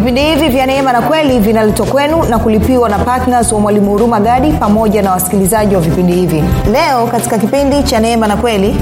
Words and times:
vipindi 0.00 0.20
hivi 0.20 0.48
vya 0.48 0.66
neema 0.66 0.92
na 0.92 1.02
kweli 1.02 1.38
vinaletwa 1.38 1.86
kwenu 1.86 2.22
na 2.24 2.38
kulipiwa 2.38 2.88
na 2.88 2.98
ptns 2.98 3.52
wa 3.52 3.60
mwalimu 3.60 3.90
huruma 3.90 4.20
gadi 4.20 4.52
pamoja 4.52 5.02
na 5.02 5.10
wasikilizaji 5.10 5.74
wa 5.74 5.80
vipindi 5.80 6.12
hivi. 6.12 6.44
Leo 6.72 7.06
katika 7.06 7.38
kipindi 7.38 7.82
cha 7.82 8.00
neema 8.00 8.26
na 8.26 8.36
kweli. 8.36 8.76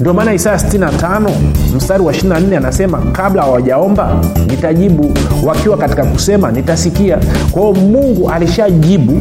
Ndio 0.00 0.14
maana 0.14 0.34
isaya 0.34 0.56
65 0.56 1.30
mstari 1.76 2.02
wa 2.02 2.12
24 2.12 2.56
anasema 2.56 2.98
kabla 3.12 3.42
hawajaomba 3.42 4.16
nitajibu. 4.46 5.12
Wakiwa 5.44 5.76
katika 5.76 6.04
kusema 6.04 6.50
nitasikia. 6.52 7.18
Kwa 7.50 7.72
mungu 7.72 8.30
alishajibu 8.30 9.20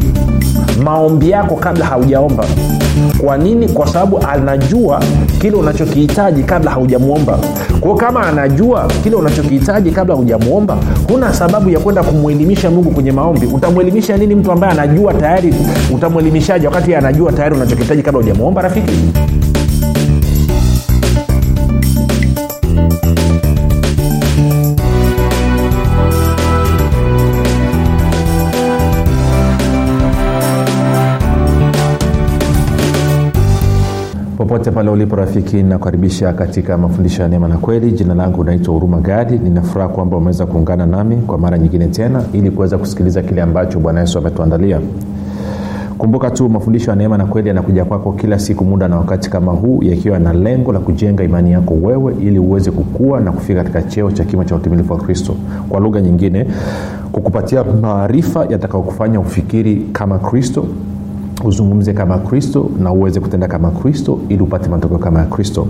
maombi 0.83 1.29
yako 1.29 1.55
kabla 1.55 1.85
haujaomba. 1.85 2.45
Kwa 3.25 3.37
nini? 3.37 3.67
Kwa 3.69 3.87
sababu 3.87 4.19
anajua 4.27 5.03
kile 5.43 5.55
unachokihitaji 5.55 6.43
kabla 6.43 6.71
haujamwomba 6.71 7.39
kwao 7.79 7.95
kama 7.95 8.27
anajua 8.27 8.87
kile 9.03 9.15
unachokihitaji 9.15 9.91
kabla 9.91 10.15
hujamwomba 10.15 10.77
huna 11.11 11.33
sababu 11.33 11.69
ya 11.69 11.79
kwenda 11.79 12.03
kumwelimisha 12.03 12.71
mungu 12.71 12.91
kwenye 12.91 13.11
maombi. 13.11 13.45
Utamwelimisha 13.45 14.17
nini 14.17 14.35
mtu 14.35 14.51
ambaye 14.51 14.73
anajua 14.73 15.13
tayari 15.13 15.53
utamwelimishaji 15.95 16.65
wakati 16.65 16.95
anajua 16.95 17.31
tayari 17.31 17.55
unachokihitaji 17.55 18.01
kabla 18.03 18.21
hujamwomba 18.21 18.61
rafiki 18.61 18.91
popote 34.63 34.75
pale 34.75 34.89
ulipo 34.89 35.15
rafiki 35.15 35.63
nakukaribisha 35.63 36.33
katika 36.33 36.77
mafundisho 36.77 37.21
ya 37.21 37.27
neema 37.27 37.47
na 37.47 37.57
kweli. 37.57 37.91
Jina 37.91 38.13
langu 38.15 38.43
naitwa 38.43 38.73
huruma 38.73 38.99
gadi. 38.99 39.37
Ninafuraha 39.37 39.89
kwamba 39.89 40.17
umeweza 40.17 40.45
kuungana 40.45 40.85
nami 40.85 41.15
kwa 41.15 41.37
mara 41.37 41.57
nyingine 41.57 41.87
tena 41.87 42.23
ili 42.33 42.51
kuweza 42.51 42.77
kusikiliza 42.77 43.21
kile 43.23 43.41
ambacho 43.41 43.79
bwana 43.79 43.99
yesu 43.99 44.17
ametuandalia. 44.17 44.79
Kumbuka 45.97 46.31
tu 46.31 46.49
mafundisho 46.49 46.91
ya 46.91 46.95
neema 46.97 47.17
na 47.17 47.25
kweli 47.25 47.47
yanakuja 47.47 47.85
kwako 47.85 48.11
kila 48.11 48.39
siku 48.39 48.65
muda 48.65 48.87
na 48.87 48.97
wakati 48.97 49.29
kama 49.29 49.51
huu 49.51 49.83
yakiwa 49.83 50.19
na 50.19 50.33
lengo 50.33 50.73
la 50.73 50.79
kujenga 50.79 51.23
imani 51.23 51.51
yako 51.51 51.73
wewe 51.73 52.13
ili 52.21 52.39
uweze 52.39 52.71
kukua 52.71 53.19
na 53.19 53.31
kufika 53.31 53.63
katika 53.63 53.81
cheo 53.81 54.11
cha 54.11 54.23
kimo 54.23 54.43
cha 54.43 54.55
utimilifu 54.55 54.93
wa 54.93 54.99
kristo. 54.99 55.35
Kwa 55.69 55.79
lugha 55.79 56.01
nyingine 56.01 56.45
kukupatia 57.11 57.63
maarifa 57.81 58.45
yatakaokufanya 58.49 59.19
ufikiri 59.19 59.75
kama 59.93 60.19
kristo 60.19 60.65
uzungumze 61.43 61.93
kama 61.93 62.17
kristo 62.17 62.69
na 62.79 62.91
uweze 62.91 63.19
kutenda 63.19 63.47
kama 63.47 63.71
kristo 63.71 64.19
ili 64.29 64.43
upate 64.43 64.69
matokeo 64.69 64.97
kama 64.97 65.19
ya 65.19 65.25
kristo 65.25 65.67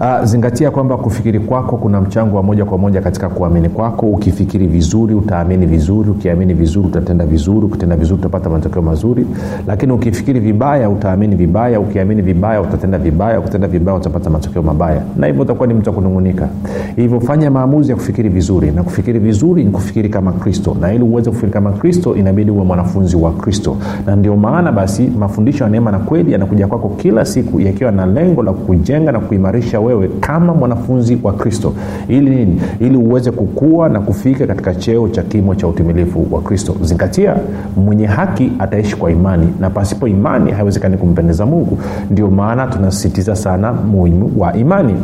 Uh, 0.00 0.24
zingatia 0.24 0.70
kwamba 0.70 0.96
kufikiri 0.96 1.40
kwako 1.40 1.76
kuna 1.76 2.00
mchango 2.00 2.36
wa 2.36 2.42
moja 2.42 2.64
kwa 2.64 2.78
moja 2.78 3.00
katika 3.00 3.28
kuamini 3.28 3.68
kwako. 3.68 4.06
Ukifikiri 4.06 4.66
vizuri 4.66 5.14
utaamini 5.14 5.66
vizuri. 5.66 6.10
Ukiamini 6.10 6.54
vizuri 6.54 6.86
utatenda 6.86 7.26
vizuri. 7.26 7.66
Ukitenda 7.66 7.96
vizuri 7.96 8.20
utapata 8.20 8.50
matokeo 8.50 8.82
mazuri. 8.82 9.26
Lakini 9.66 9.92
ukifikiri 9.92 10.40
vibaya 10.40 10.90
utaamini 10.90 11.36
vibaya. 11.36 11.80
Ukiamini 11.80 12.22
vibaya 12.22 12.60
utatenda 12.60 12.98
vibaya. 12.98 13.40
Ukitenda 13.40 13.68
vibaya 13.68 13.98
utapata 13.98 14.30
matokeo 14.30 14.62
mabaya. 14.62 15.02
Na 15.16 15.26
hivyo 15.26 15.42
utakuwa 15.42 15.68
ni 15.68 15.74
mtu 15.74 15.90
wa 15.90 16.48
hivyo 16.96 17.20
fanya 17.20 17.50
maamuzi 17.50 17.90
ya 17.90 17.96
kufikiri 17.96 18.28
vizuri. 18.28 18.70
Na 18.70 18.82
kufikiri 18.82 19.18
vizuri 19.18 19.64
ni 19.64 19.70
kufikiri 19.70 20.08
kama 20.08 20.32
kristo. 20.32 20.76
Na 20.80 20.92
ili 20.94 21.04
uweze 21.04 21.30
kufikiri 21.30 21.52
kama 21.52 21.72
kristo 21.72 22.16
inabidi 22.16 22.50
uwe 22.50 22.64
mwanafunzi 22.64 23.16
wa 23.16 23.32
kristo. 23.32 23.76
Na 24.06 24.16
ndio 24.16 24.36
maana 24.36 24.72
basi 24.72 25.02
mafundisho 25.18 25.64
ya 25.64 25.70
neema 25.70 25.90
na 25.90 25.98
kweli 25.98 26.32
yanakuja 26.32 26.66
kwako 26.66 26.88
kila 26.88 27.24
siku 27.24 27.60
yakiwa 27.60 27.90
na 27.90 28.06
lengo 28.06 28.42
la 28.42 28.52
kujenga 28.52 29.12
na 29.12 29.20
kuimarisha 29.20 29.80
wewe 29.84 30.08
kama 30.20 30.54
mwanafunzi 30.54 31.18
wa 31.22 31.32
kristo. 31.32 31.72
Ili 32.08 32.30
nini? 32.30 32.60
Ili 32.80 32.96
uweze 32.96 33.30
kukua 33.30 33.88
na 33.88 34.00
kufika 34.00 34.46
katika 34.46 34.74
cheo 34.74 35.08
cha 35.08 35.22
kimo 35.22 35.54
cha 35.54 35.66
utimilifu 35.68 36.26
wa 36.30 36.40
kristo. 36.42 36.76
Zingatia 36.82 37.36
mwenye 37.76 38.06
haki 38.06 38.52
ataishi 38.58 38.96
kwa 38.96 39.10
imani 39.10 39.48
na 39.60 39.70
pasipo 39.70 40.08
imani 40.08 40.50
haiwezekani 40.52 40.96
kumpendeza 40.96 41.46
mungu. 41.46 41.78
Ndio 42.10 42.30
maana 42.30 42.66
tunasisitiza 42.66 43.36
sana 43.36 43.72
muhimu 43.72 44.32
wa 44.38 44.56
imani. 44.56 44.94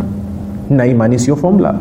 Na 0.71 0.87
imani 0.87 1.19
siyo 1.19 1.37
fomula 1.37 1.75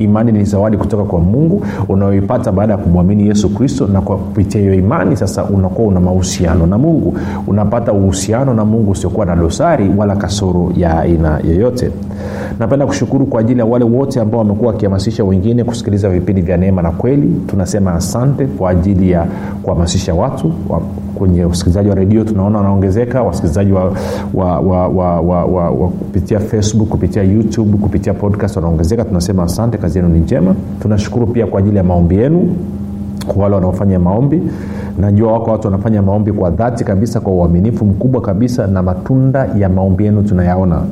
imani 0.00 0.32
ni 0.32 0.44
zawadi 0.44 0.76
kutoka 0.76 1.04
kwa 1.04 1.20
mungu 1.20 1.62
unayoipata 1.88 2.52
baada 2.52 2.72
ya 2.72 2.78
kumwamini 2.78 3.28
yesu 3.28 3.54
kristo 3.54 3.86
na 3.86 4.00
kwa 4.00 4.16
kupitia 4.16 4.60
hiyo 4.60 4.74
imani 4.74 5.16
sasa 5.16 5.44
unakuwa 5.44 5.88
una 5.88 6.00
mahusiano 6.00 6.66
na 6.66 6.78
mungu. 6.78 7.18
Unapata 7.46 7.92
uhusiano 7.92 8.54
na 8.54 8.64
mungu 8.64 8.90
usiokuwa 8.90 9.26
na 9.26 9.36
dosari 9.36 9.90
wala 9.96 10.16
kasoro 10.16 10.72
ya 10.76 11.00
aina 11.00 11.40
yoyote 11.48 11.90
napenda 12.58 12.86
kushukuru 12.86 13.26
kwa 13.26 13.40
ajili 13.40 13.58
ya 13.60 13.66
wale 13.66 13.84
wote 13.84 14.20
ambao 14.20 14.38
wamekuwa 14.38 14.72
wakihamasisha 14.72 15.24
wengine 15.24 15.64
kusikiliza 15.64 16.08
vipindi 16.08 16.42
vya 16.42 16.56
neema 16.56 16.82
na 16.82 16.90
kweli. 16.90 17.40
Tunasema 17.46 17.94
asante 17.94 18.46
kwa 18.46 18.70
ajili 18.70 19.10
ya 19.10 19.26
kuhamasisha 19.62 20.14
watu. 20.14 20.52
Wa, 20.68 20.80
kwenye 21.14 21.44
usikilizaji 21.44 21.88
wa 21.88 21.94
redio 21.94 22.24
tunaona 22.24 22.58
wanaongezeka. 22.58 23.22
Wasikilizaji 23.22 23.72
wa, 23.72 23.92
wa, 24.34 24.60
wa, 24.60 24.88
wa, 24.88 25.20
wa, 25.20 25.44
wa, 25.44 25.70
wa 25.70 25.88
kupitia 25.88 26.40
facebook 26.40 26.88
kupitia 26.88 27.22
youtube 27.22 27.76
kupitia 27.78 28.14
podcast 28.14 28.56
wanaongezeka. 28.56 29.04
Tunasema 29.04 29.42
asante 29.42 29.78
kazi 29.90 29.98
yenu 29.98 30.08
ni 30.14 30.20
njema. 30.20 30.54
Tunashukuru 30.82 31.26
pia 31.26 31.46
kwa 31.46 31.58
ajili 31.58 31.76
ya 31.76 31.82
maombi 31.84 32.16
yenu 32.16 32.56
kwa 33.26 33.42
wale 33.42 33.54
wanaofanya 33.54 33.98
maombi. 33.98 34.42
Najua 34.98 35.32
wako 35.32 35.50
watu 35.50 35.66
wanafanya 35.66 36.02
maombi 36.02 36.32
kwa 36.32 36.50
dhati 36.50 36.84
kabisa 36.84 37.20
kwa 37.20 37.32
uaminifu 37.32 37.84
mkubwa 37.84 38.20
kabisa 38.20 38.66
na 38.66 38.82
matunda 38.82 39.48
ya 39.58 39.68
maombi 39.68 40.04
yenu 40.04 40.22
tunayaona 40.22 40.82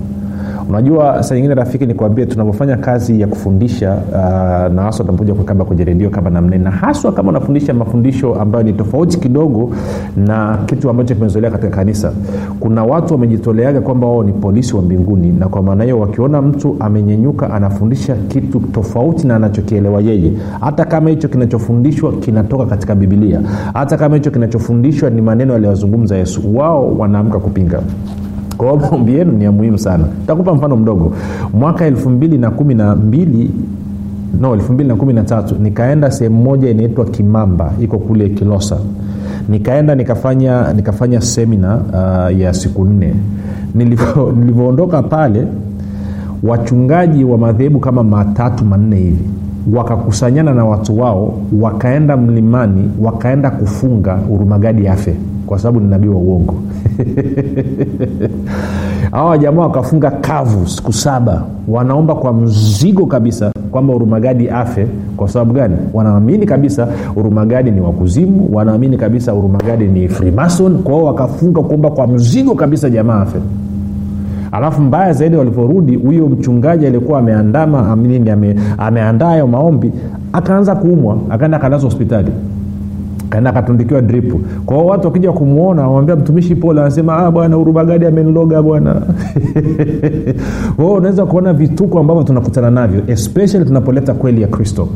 unajua 0.68 1.22
saa 1.22 1.34
nyingine 1.34 1.54
rafiki 1.54 1.86
nikwambie 1.86 2.26
tunavyofanya 2.26 2.76
kazi 2.76 3.20
ya 3.20 3.26
kufundisha 3.26 3.94
uh, 4.10 4.74
na 4.74 4.82
haswa 4.82 5.04
tunapokuja 5.06 5.34
kukaba 5.34 5.64
kwenye 5.64 5.84
redio 5.84 6.10
kama 6.10 6.30
namne 6.30 6.58
na 6.58 6.70
haswa 6.70 7.12
kama 7.12 7.28
unafundisha 7.28 7.74
mafundisho 7.74 8.34
ambayo 8.34 8.64
ni 8.64 8.72
tofauti 8.72 9.18
kidogo 9.20 9.70
na 10.16 10.58
kitu 10.66 10.90
ambacho 10.90 11.14
kimezoelea 11.14 11.50
katika 11.50 11.76
kanisa 11.76 12.12
kuna 12.60 12.84
watu 12.84 13.14
wamejitoleaga 13.14 13.80
kwamba 13.80 14.06
wao 14.06 14.24
ni 14.24 14.32
polisi 14.32 14.76
wa 14.76 14.82
mbinguni 14.82 15.32
na 15.32 15.48
kwa 15.48 15.62
maana 15.62 15.84
hiyo 15.84 16.00
wakiona 16.00 16.42
mtu 16.42 16.76
amenyenyuka 16.80 17.50
anafundisha 17.50 18.16
kitu 18.28 18.60
tofauti 18.60 19.26
na 19.26 19.36
anachokielewa 19.36 20.00
yeye. 20.00 20.32
Hata 20.60 20.84
kama 20.84 21.10
hicho 21.10 21.28
kinachofundishwa 21.28 22.12
kinatoka 22.12 22.66
katika 22.66 22.94
bibilia 22.94 23.40
hata 23.74 23.96
kama 23.96 24.14
hicho 24.16 24.30
kinachofundishwa 24.30 25.10
ni 25.10 25.22
maneno 25.22 25.54
aliyozungumza 25.54 26.16
yesu 26.16 26.56
wao 26.56 26.94
wanaamka 26.98 27.38
kupinga 27.38 27.80
kwa 28.58 28.68
hiyo 28.72 28.80
maombi 28.90 29.14
yenu 29.14 29.32
ni 29.32 29.44
ya 29.44 29.52
muhimu 29.52 29.78
sana. 29.78 30.04
Takupa 30.26 30.54
mfano 30.54 30.76
mdogo. 30.76 31.12
Mwaka 31.54 31.86
elfu 31.86 32.10
mbili 32.10 32.38
na 32.38 32.50
kumi 32.50 32.74
na 32.74 32.96
mbili 32.96 33.50
no 34.40 34.54
elfu 34.54 34.72
mbili 34.72 34.88
na 34.88 34.96
kumi 34.96 35.12
na 35.12 35.22
tatu 35.22 35.54
nikaenda 35.62 36.10
sehemu 36.10 36.42
moja 36.42 36.70
inaitwa 36.70 37.04
kimamba 37.04 37.72
iko 37.82 37.98
kule 37.98 38.28
kilosa. 38.28 38.76
Nikaenda 39.48 39.94
nikafanya 39.94 40.72
nikafanya 40.72 41.20
semina 41.20 41.76
uh, 41.76 42.40
ya 42.40 42.54
siku 42.54 42.84
nne. 42.84 43.14
Nilivyoondoka 43.74 45.02
pale 45.02 45.46
wachungaji 46.42 47.24
wa 47.24 47.38
madhehebu 47.38 47.78
kama 47.80 48.02
matatu 48.04 48.64
manne 48.64 48.96
hivi 48.96 49.24
wakakusanyana 49.74 50.54
na 50.54 50.64
watu 50.64 51.00
wao 51.00 51.34
wakaenda 51.60 52.16
mlimani 52.16 52.90
wakaenda 53.02 53.50
kufunga 53.50 54.18
urumagadi 54.30 54.88
afe 54.88 55.14
kwa 55.46 55.58
sababu 55.58 55.80
ni 55.80 55.88
nabii 55.90 56.08
wa 56.08 56.16
uongo 56.16 56.54
hawa 59.12 59.38
jamaa 59.38 59.62
wakafunga 59.62 60.10
kavu 60.10 60.66
siku 60.68 60.92
saba. 60.92 61.42
Wanaomba 61.68 62.14
kwa 62.14 62.32
mzigo 62.32 63.06
kabisa 63.06 63.52
kwamba 63.70 63.94
urumagadi 63.94 64.50
afe. 64.50 64.86
Kwa 65.16 65.28
sababu 65.28 65.52
gani? 65.52 65.76
Wanaamini 65.92 66.46
kabisa 66.46 66.88
urumagadi 67.16 67.70
ni 67.70 67.80
wakuzimu 67.80 68.48
wanaamini 68.52 68.96
kabisa 68.96 69.34
urumagadi 69.34 69.84
ni 69.84 70.08
freemason. 70.08 70.78
Kwao 70.78 71.04
wakafunga 71.04 71.62
kuomba 71.62 71.90
kwa 71.90 72.06
mzigo 72.06 72.54
kabisa 72.54 72.90
jamaa 72.90 73.20
afe. 73.20 73.38
Alafu 74.52 74.82
mbaya 74.82 75.12
zaidi 75.12 75.36
waliporudi 75.36 75.96
huyo 75.96 76.28
mchungaji 76.28 76.86
aliyekuwa 76.86 77.18
ameandama 77.18 77.88
amini 77.88 78.30
ame, 78.30 78.56
ameandaa 78.78 79.26
hayo 79.28 79.46
maombi 79.46 79.92
akaanza 80.32 80.74
kuumwa 80.74 81.18
akaenda 81.30 81.56
akalazwa 81.56 81.90
hospitali 81.90 82.30
kaenda 83.30 83.50
akatundikiwa 83.50 84.00
dripu 84.02 84.40
kwao 84.66 84.86
watu 84.86 85.06
wakija 85.06 85.32
kumwona 85.32 85.82
wamwambia 85.82 86.16
mtumishi 86.16 86.54
pole 86.56 86.80
anasema 86.80 87.16
ah, 87.16 87.30
bwana 87.30 87.58
urubagadi 87.58 88.06
ameniloga 88.06 88.62
bwana. 88.62 88.94
Kwao 90.76 90.92
unaweza 90.92 91.26
kuona 91.26 91.52
vituko 91.52 91.98
ambavyo 91.98 92.22
tunakutana 92.22 92.70
navyo 92.70 93.02
especially 93.06 93.64
tunapoleta 93.64 94.14
kweli 94.14 94.42
ya 94.42 94.48
kristo. 94.48 94.88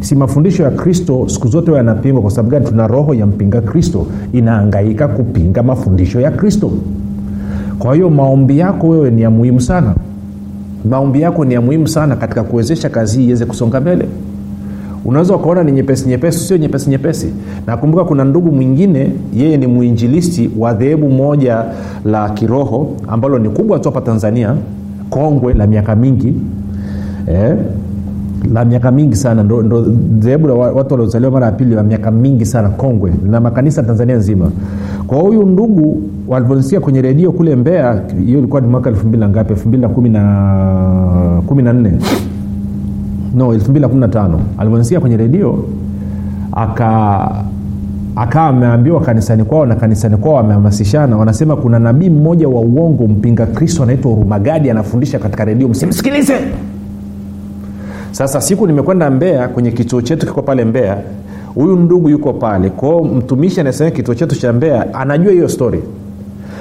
Si 0.00 0.14
mafundisho 0.14 0.62
ya 0.62 0.70
kristo 0.70 1.24
siku 1.28 1.48
zote 1.48 1.72
yanapingwa 1.72 2.22
kwa 2.22 2.30
sababu 2.30 2.50
gani? 2.50 2.66
Tuna 2.66 2.86
roho 2.86 3.14
ya 3.14 3.26
mpinga 3.26 3.60
kristo. 3.60 4.06
Inaangaika 4.32 5.08
kupinga 5.08 5.62
mafundisho 5.62 6.20
ya 6.20 6.30
kristo. 6.30 6.70
Kwa 7.78 7.94
hiyo 7.94 8.10
maombi 8.10 8.58
yako 8.58 8.88
wewe 8.88 9.10
ni 9.10 9.22
ya 9.22 9.30
muhimu 9.30 9.60
sana. 9.60 9.94
Maombi 10.90 11.20
yako 11.20 11.44
ni 11.44 11.54
ya 11.54 11.60
muhimu 11.60 11.88
sana 11.88 12.16
katika 12.16 12.42
kuwezesha 12.42 12.88
kazi 12.88 13.18
hii 13.18 13.26
iweze 13.26 13.44
kusonga 13.46 13.80
mbele 13.80 14.08
unaweza 15.04 15.36
ukaona 15.36 15.62
ni 15.64 15.72
nyepesi 15.72 16.08
nyepesi 16.08 16.38
sio 16.38 16.56
nyepesi 16.56 16.90
nyepesi. 16.90 17.32
Nakumbuka 17.66 18.04
kuna 18.04 18.24
ndugu 18.24 18.52
mwingine 18.52 19.12
yeye 19.36 19.56
ni 19.56 19.66
mwinjilisti 19.66 20.50
wa 20.58 20.74
dhehebu 20.74 21.08
moja 21.08 21.64
la 22.04 22.30
kiroho 22.30 22.90
ambalo 23.08 23.38
ni 23.38 23.48
kubwa 23.48 23.78
tu 23.78 23.88
hapa 23.88 24.00
tanzania 24.00 24.54
kongwe 25.10 25.54
la 25.54 25.66
miaka 25.66 25.96
mingi. 25.96 26.34
Eh? 27.28 27.56
la 28.52 28.64
miaka 28.64 28.90
mingi 28.90 29.16
sana. 29.16 29.42
Ndo, 29.42 29.62
ndo 29.62 29.82
dhehebu 30.18 30.48
la 30.48 30.54
watu 30.54 30.94
waliozaliwa 30.94 31.30
mara 31.30 31.46
ya 31.46 31.52
pili 31.52 31.74
la 31.74 31.82
miaka 31.82 32.10
mingi 32.10 32.46
sana 32.46 32.68
kongwe 32.68 33.12
na 33.30 33.40
makanisa 33.40 33.82
tanzania 33.82 34.16
nzima. 34.16 34.50
Kwa 35.06 35.18
huyu 35.18 35.42
ndugu 35.46 36.02
walivyosikia 36.28 36.80
kwenye 36.80 37.02
redio 37.02 37.32
kule 37.32 37.56
mbea 37.56 38.02
hiyo 38.26 38.38
ilikuwa 38.38 38.60
ni 38.60 38.66
mwaka 38.68 38.90
elfu 38.90 39.06
mbili 39.08 39.20
na 39.20 39.28
ngapi? 39.28 39.52
Elfu 39.52 39.68
mbili 39.68 39.82
na 39.82 39.88
kumi 39.88 40.08
na 40.08 41.42
kumi 41.46 41.62
na 41.62 41.72
nne 41.72 41.92
no 43.34 43.54
215 43.54 44.38
alivyonisikia 44.58 45.00
kwenye 45.00 45.16
redio 45.16 45.64
aka 46.52 47.30
akawa 48.16 48.46
ameambiwa 48.46 49.00
kanisani 49.00 49.44
kwao 49.44 49.66
na 49.66 49.74
kanisani 49.74 50.16
kwao 50.16 50.34
wamehamasishana. 50.34 51.16
Wanasema 51.16 51.56
kuna 51.56 51.78
nabii 51.78 52.10
mmoja 52.10 52.48
wa 52.48 52.60
uongo 52.60 53.06
mpinga 53.06 53.46
kristo 53.46 53.82
anaitwa 53.82 54.12
urumagadi 54.12 54.70
anafundisha 54.70 55.18
katika 55.18 55.44
redio. 55.44 55.68
Msimsikilize! 55.68 56.34
Sasa 58.10 58.40
siku 58.40 58.66
nimekwenda 58.66 59.10
mbea 59.10 59.48
kwenye 59.48 59.70
kituo 59.70 60.02
chetu 60.02 60.26
kiko 60.26 60.42
pale 60.42 60.64
mbea 60.64 60.98
huyu 61.54 61.76
ndugu 61.76 62.08
yuko 62.08 62.32
pale. 62.32 62.70
Kwao 62.70 63.04
mtumishi 63.04 63.60
anasema 63.60 63.90
kituo 63.90 64.14
chetu 64.14 64.36
cha 64.36 64.52
mbea 64.52 64.94
anajua 64.94 65.32
hiyo 65.32 65.48
story 65.48 65.82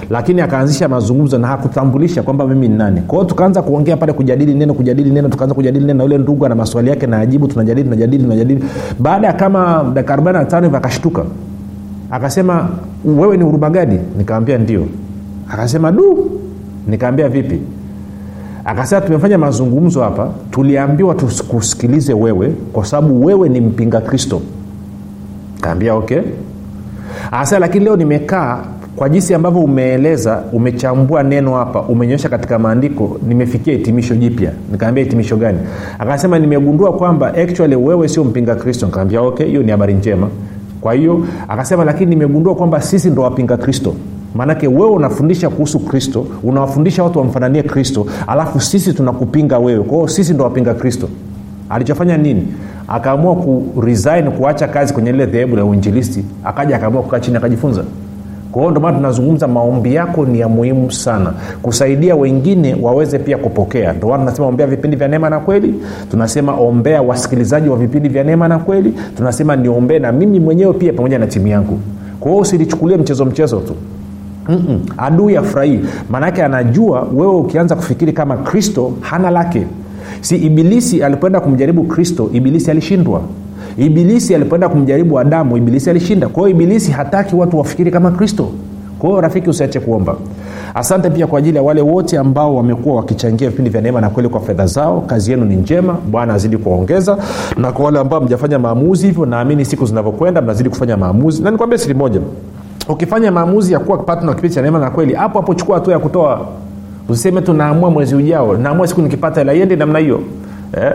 lakini 0.10 0.42
akaanzisha 0.42 0.88
mazungumzo 0.90 1.38
na 1.38 1.48
hakutambulisha 1.48 2.24
kwamba 2.24 2.48
mimi 2.48 2.68
ni 2.68 2.78
nani. 2.78 3.02
Kwao 3.02 3.26
tukaanza 3.26 3.62
kuongea 3.62 3.98
pale 3.98 4.14
kujadili 4.14 4.54
neno 4.54 4.74
kujadili 4.74 5.12
neno 5.12 5.30
tukaanza 5.30 5.56
kujadili 5.56 5.86
neno. 5.86 5.98
Na 5.98 6.04
yule 6.04 6.18
ndugu 6.18 6.46
ana 6.46 6.56
maswali 6.56 6.90
yake 6.90 7.08
na 7.08 7.20
ajibu 7.20 7.48
tunajadili 7.48 7.84
tunajadili 7.84 8.24
tunajadili. 8.24 8.64
Baada 9.00 9.28
ya 9.28 9.34
kama 9.34 9.92
dakika 9.94 10.16
45 10.16 10.64
hivi 10.64 10.76
akashtuka. 10.76 11.24
Akasema 12.12 12.70
wewe 13.06 13.38
ni 13.38 13.44
urubagadi 13.44 14.00
nikamwambia 14.18 14.58
ndio. 14.58 14.86
Akasema 15.50 15.92
du. 15.92 16.32
Nikaambia 16.88 17.30
vipi? 17.30 17.62
Akasema 18.66 19.02
tumefanya 19.02 19.38
mazungumzo 19.38 20.02
hapa 20.02 20.30
tuliambiwa 20.52 21.16
tukusikilize 21.16 22.14
wewe 22.14 22.54
kwa 22.74 22.86
sababu 22.86 23.26
wewe 23.26 23.50
ni 23.50 23.62
mpinga 23.62 24.02
kristo. 24.02 24.42
Kaambia 25.62 25.96
okay. 25.96 26.22
Akasema 27.32 27.60
lakini 27.60 27.86
leo 27.86 27.96
nimekaa 27.96 28.58
kwa 29.00 29.10
jinsi 29.10 29.34
ambavyo 29.34 29.62
umeeleza 29.62 30.44
umechambua 30.54 31.24
neno 31.24 31.56
hapa 31.56 31.82
umenyonyesha 31.82 32.30
katika 32.30 32.60
maandiko 32.60 33.18
nimefikia 33.28 33.74
hitimisho 33.74 34.16
jipya. 34.16 34.52
Nikaambia 34.72 35.04
hitimisho 35.04 35.38
gani? 35.38 35.60
Akasema 36.00 36.40
nimegundua 36.40 36.94
kwamba 36.94 37.28
actually 37.28 37.76
wewe 37.76 38.08
sio 38.08 38.24
mpinga 38.24 38.56
kristo. 38.56 38.86
Nikaambia 38.86 39.22
okay 39.22 39.48
hiyo 39.48 39.64
ni 39.64 39.72
habari 39.72 39.94
njema. 39.94 40.28
Kwa 40.82 40.94
hiyo 40.94 41.26
akasema 41.48 41.84
lakini 41.86 42.10
nimegundua 42.10 42.56
kwamba 42.56 42.82
sisi 42.82 43.10
ndo 43.10 43.22
wapinga 43.22 43.58
kristo. 43.58 43.94
Maanake 44.36 44.68
wewe 44.68 44.90
unafundisha 44.92 45.50
kuhusu 45.50 45.80
kristo 45.80 46.26
unawafundisha 46.44 47.04
watu 47.04 47.20
wamfananie 47.20 47.64
kristo 47.64 48.06
alafu 48.28 48.60
sisi 48.60 48.94
tunakupinga 48.94 49.60
wewe. 49.60 49.84
Kwao 49.84 50.08
sisi 50.08 50.34
ndo 50.34 50.44
wapinga 50.44 50.74
kristo. 50.74 51.10
Alichofanya 51.70 52.18
nini? 52.18 52.48
Akaamua 52.88 53.36
ku 53.36 53.82
resign 53.82 54.32
kuacha 54.32 54.68
kazi 54.68 54.94
kwenye 54.94 55.12
lile 55.12 55.26
dhehebu 55.26 55.56
la 55.56 55.66
uinjilisti. 55.66 56.26
Akaja 56.44 56.76
akaamua 56.76 57.02
kukaa 57.02 57.20
chini 57.20 57.38
akajifunza 57.38 57.84
kwa 58.52 58.62
hiyo 58.62 58.72
ndomana 58.72 58.98
tunazungumza 58.98 59.48
maombi 59.48 59.94
yako 59.96 60.26
ni 60.26 60.40
ya 60.40 60.48
muhimu 60.48 60.92
sana. 60.92 61.34
Kusaidia 61.62 62.16
wengine 62.16 62.76
waweze 62.82 63.20
pia 63.20 63.38
kupokea. 63.38 63.94
Ndomana 63.94 64.24
tunasema 64.24 64.48
ombea 64.48 64.68
vipindi 64.68 64.98
vya 64.98 65.08
neema 65.08 65.30
na 65.30 65.40
kweli. 65.40 65.74
Tunasema 66.12 66.54
ombea 66.54 67.02
wasikilizaji 67.02 67.70
wa 67.70 67.78
vipindi 67.78 68.10
vya 68.10 68.24
neema 68.24 68.48
na 68.48 68.60
kweli. 68.60 68.94
Tunasema 69.18 69.56
niombee 69.56 70.00
na 70.00 70.12
mimi 70.12 70.40
mwenyewe 70.40 70.74
pia 70.74 70.94
pamoja 70.94 71.20
na 71.20 71.28
timu 71.28 71.48
yangu. 71.48 71.80
Kwa 72.20 72.32
hiyo 72.32 72.42
usilichukulie 72.42 72.98
mchezo 72.98 73.26
mchezo 73.26 73.58
tu. 73.60 73.74
Mm-mm. 74.50 74.80
adui 74.98 75.38
afurahii. 75.38 75.80
Maanake 76.10 76.44
anajua 76.44 77.08
wewe 77.16 77.36
ukianza 77.36 77.76
kufikiri 77.76 78.14
kama 78.14 78.38
kristo 78.38 78.92
hana 79.02 79.30
lake. 79.32 79.68
Si 80.22 80.36
ibilisi 80.36 81.04
alipoenda 81.04 81.40
kumjaribu 81.40 81.84
kristo 81.84 82.30
ibilisi 82.34 82.72
alishindwa 82.72 83.22
ibilisi 83.80 84.36
alipoenda 84.36 84.70
kumjaribu 84.70 85.20
adamu 85.20 85.58
ibilisi 85.58 85.90
alishinda. 85.90 86.28
Kwa 86.28 86.44
hiyo 86.44 86.56
ibilisi 86.56 86.92
hataki 86.92 87.36
watu 87.36 87.58
wafikiri 87.58 87.92
kama 87.92 88.12
kristo. 88.12 88.50
Kwa 89.00 89.22
rafiki 89.22 89.50
usiache 89.50 89.80
kuomba. 89.80 90.16
Asante 90.76 91.10
pia 91.10 91.28
kwa 91.28 91.40
ajili 91.40 91.58
ya 91.58 91.64
wale 91.64 91.82
wote 91.82 92.18
ambao 92.18 92.56
wamekuwa 92.56 92.96
wakichangia 92.96 93.50
vipindi 93.50 93.70
vya 93.70 93.82
neema 93.82 94.02
na 94.02 94.10
kweli 94.10 94.30
kwa 94.30 94.40
fedha 94.42 94.66
zao. 94.66 95.02
Kazi 95.02 95.32
yenu 95.32 95.46
ni 95.46 95.56
njema. 95.56 95.94
Bwana 96.12 96.34
azidi 96.34 96.58
kuwaongeza. 96.58 97.18
Na 97.58 97.72
kwa 97.72 97.86
wale 97.86 98.00
ambao 98.00 98.22
mjafanya 98.22 98.60
maamuzi 98.60 99.06
hivyo 99.08 99.26
naamini 99.26 99.66
siku 99.66 99.86
zinavyokwenda 99.86 100.42
mnazidi 100.42 100.70
kufanya 100.70 100.98
maamuzi. 100.98 101.44
Na 101.44 101.52
nikwambia 101.52 101.78
siri 101.78 101.94
moja. 101.94 102.20
Ukifanya 102.90 103.32
maamuzi 103.32 103.74
ya 103.74 103.80
kuwa 103.80 103.98
patna 103.98 104.34
kipindi 104.34 104.56
cha 104.56 104.62
neema 104.62 104.80
na 104.80 104.90
kweli 104.92 105.14
hapo 105.14 105.40
hapo 105.40 105.54
chukua 105.54 105.76
hatua 105.76 105.94
ya 105.94 106.00
kutoa. 106.00 106.46
Usiseme 107.10 107.42
tu 107.42 107.54
naamua 107.54 107.90
mwezi 107.92 108.16
ujao. 108.16 108.58
Naamua 108.58 108.88
siku 108.88 109.02
nikipata 109.02 109.40
hela 109.42 109.54
iende 109.54 109.76
namna 109.76 110.00
hiyo. 110.00 110.20
Eh? 110.78 110.92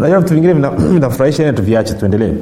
Najua 0.00 0.20
vitu 0.20 0.34
vingine 0.34 0.52
vinafurahisha 0.52 1.42
ene 1.44 1.52
tuviache 1.52 1.94
tuendelee. 1.94 2.32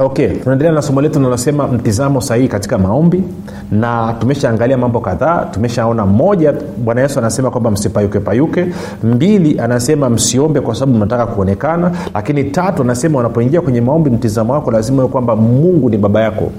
Okay 0.00 0.28
tunaendelea 0.28 0.72
na 0.72 0.82
somo 0.82 1.00
letu 1.00 1.18
linalosema 1.18 1.68
mtizamo 1.68 2.20
sahihi 2.20 2.48
katika 2.48 2.78
maombi 2.78 3.22
na 3.70 4.14
tumeshaangalia 4.20 4.78
mambo 4.78 5.00
kadhaa 5.00 5.44
tumeshaona 5.44 6.06
moja 6.06 6.54
bwana 6.84 7.00
yesu 7.00 7.18
anasema 7.18 7.50
kwamba 7.50 7.70
msipayuke 7.70 8.20
payuke 8.20 8.66
mbili 9.02 9.60
anasema 9.60 10.10
msiombe 10.10 10.60
kwa 10.60 10.74
sababu 10.74 10.96
mnataka 10.98 11.26
kuonekana 11.26 11.92
lakini 12.14 12.44
tatu 12.44 12.82
anasema 12.82 13.18
unapoingia 13.18 13.60
kwenye 13.60 13.80
maombi 13.80 14.10
mtizamo 14.10 14.52
wako 14.52 14.70
lazima 14.70 15.02
uwe 15.02 15.12
kwamba 15.12 15.36
mungu 15.36 15.90
ni 15.90 15.98
baba 15.98 16.20
yako. 16.22 16.52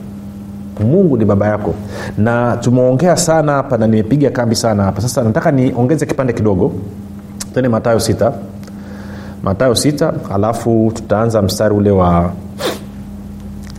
Mungu 0.79 1.17
ni 1.17 1.25
baba 1.25 1.47
yako. 1.47 1.73
Na 2.17 2.57
tumeongea 2.57 3.17
sana 3.17 3.51
hapa 3.51 3.77
na 3.77 3.87
nimepiga 3.87 4.29
kambi 4.29 4.55
sana 4.55 4.83
hapa. 4.83 5.01
Sasa 5.01 5.23
nataka 5.23 5.51
niongeze 5.51 6.05
kipande 6.05 6.33
kidogo. 6.33 6.71
Tene 7.53 7.67
matayo 7.67 7.99
sita 7.99 8.33
matayo 9.43 9.75
sita 9.75 10.13
alafu 10.33 10.91
tutaanza 10.95 11.41
mstari 11.41 11.75
ule 11.75 11.91
wa 11.91 12.31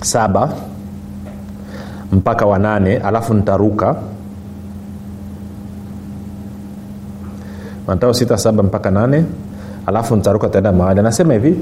saba 0.02 0.52
mpaka 2.12 2.46
wa 2.46 2.58
nane 2.58 2.96
alafu 2.96 3.34
nitaruka. 3.34 3.96
Matayo 7.86 8.14
sita 8.14 8.38
saba 8.38 8.62
mpaka 8.62 8.90
nane 8.90 9.24
alafu 9.86 10.16
nitaruka 10.16 10.48
taenda 10.48 10.72
mahali. 10.72 11.00
Anasema 11.00 11.32
hivi 11.34 11.56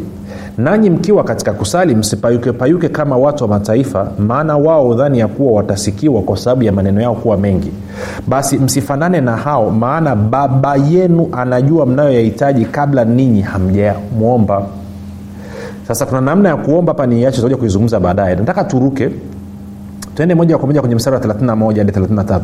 nanyi 0.58 0.90
mkiwa 0.90 1.25
katika 1.25 1.52
kusali 1.52 1.94
msipayuke 1.94 2.52
payuke 2.52 2.88
kama 2.88 3.16
watu 3.16 3.44
wa 3.44 3.50
mataifa 3.50 4.10
maana 4.19 4.56
wao 4.56 4.88
udhani 4.88 5.19
ya 5.19 5.28
kuwa 5.28 5.52
watasikiwa 5.52 6.22
kwa 6.22 6.37
sababu 6.37 6.62
ya 6.62 6.72
maneno 6.72 7.00
yao 7.00 7.14
kuwa 7.14 7.37
mengi. 7.37 7.72
Basi 8.26 8.59
msifanane 8.59 9.21
na 9.21 9.37
hao 9.37 9.71
maana 9.71 10.16
baba 10.16 10.76
yenu 10.76 11.28
anajua 11.32 11.87
mnayoyahitaji 11.87 12.64
kabla 12.64 13.04
ninyi 13.04 13.40
hamjamwomba. 13.40 14.62
Sasa 15.88 16.06
kuna 16.06 16.21
namna 16.21 16.49
ya 16.49 16.56
kuomba 16.56 16.92
hapa 16.92 17.06
niache 17.06 17.37
tutakuja 17.37 17.56
kuizungumza 17.56 18.00
baadaye. 18.00 18.37
Nataka 18.37 18.64
turuke. 18.64 19.11
Tuende 20.14 20.35
moja 20.35 20.59
kwa 20.59 20.66
moja 20.66 20.80
kwenye 20.80 20.94
mstari 20.94 21.16
wa 21.16 21.23
31 21.23 21.78
hadi 21.78 21.92
33 21.92 22.40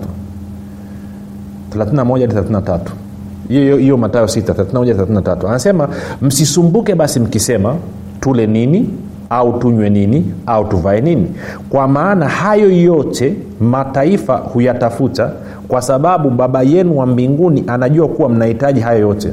31 1.77 2.21
hadi 2.21 2.35
33 2.35 2.79
hiyo 3.49 3.77
hiyo 3.77 3.97
matayo 3.97 4.25
6 4.25 4.41
31 4.53 4.95
33 5.05 5.49
anasema 5.49 5.88
msisumbuke 6.23 6.95
basi 6.95 7.21
mkisema 7.21 7.77
tule 8.25 8.47
nini 8.47 8.88
au 9.31 9.59
tunywe 9.59 9.90
nini 9.90 10.33
au 10.47 10.64
tuvae 10.64 11.00
nini. 11.00 11.26
Kwa 11.71 11.88
maana 11.88 12.28
hayo 12.28 12.73
yote 12.73 13.35
mataifa 13.61 14.37
huyatafuta 14.37 15.31
kwa 15.69 15.83
sababu 15.83 16.31
baba 16.31 16.62
yenu 16.62 16.99
wa 16.99 17.07
mbinguni 17.07 17.64
anajua 17.66 18.09
kuwa 18.09 18.28
mnahitaji 18.28 18.81
hayo 18.81 18.99
yote. 19.00 19.33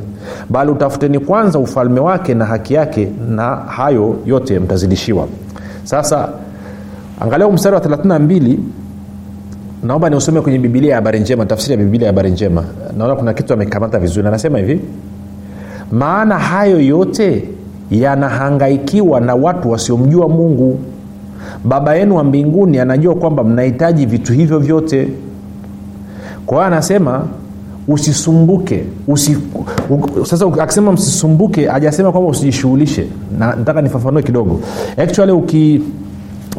Bali 0.49 0.71
utafuteni 0.71 1.19
kwanza 1.19 1.59
ufalme 1.59 1.99
wake 1.99 2.33
na 2.33 2.45
haki 2.45 2.73
yake 2.73 3.07
na 3.29 3.55
hayo 3.55 4.15
yote 4.25 4.59
mtazidishiwa. 4.59 5.27
Sasa 5.83 6.29
angalau 7.19 7.51
mstari 7.51 7.75
wa 7.75 7.81
32 7.81 8.57
naomba 9.83 10.09
niusome 10.09 10.41
kwenye 10.41 10.59
bibilia 10.59 10.89
ya 10.89 10.95
habari 10.95 11.19
njema 11.19 11.45
tafsiri 11.45 11.71
ya 11.71 11.77
bibilia 11.77 12.07
ya 12.07 12.13
habari 12.13 12.31
njema. 12.31 12.63
Naona 12.97 13.15
kuna 13.15 13.33
kitu 13.33 13.53
amekamata 13.53 13.99
vizuri. 13.99 14.27
Anasema 14.27 14.57
hivi 14.57 14.79
maana 15.91 16.39
hayo 16.39 16.81
yote 16.81 17.49
yanahangaikiwa 17.91 19.21
na 19.21 19.35
watu 19.35 19.71
wasiomjua 19.71 20.29
mungu. 20.29 20.79
Baba 21.65 21.95
yenu 21.95 22.15
wa 22.15 22.23
mbinguni 22.23 22.79
anajua 22.79 23.15
kwamba 23.15 23.43
mnahitaji 23.43 24.05
vitu 24.05 24.33
hivyo 24.33 24.59
vyote. 24.59 25.07
Kwa 26.45 26.57
hiyo 26.57 26.67
anasema 26.67 27.25
usisumbuke 27.87 28.83
usi, 29.07 29.37
u, 29.89 30.25
sasa 30.25 30.45
akisema 30.61 30.91
msisumbuke 30.91 31.69
ajasema 31.71 32.11
kwamba 32.11 32.29
usijishughulishe. 32.29 33.07
Na 33.39 33.55
nataka 33.55 33.81
nifafanue 33.81 34.23
kidogo. 34.23 34.59
Actually 34.97 35.31
uki 35.31 35.81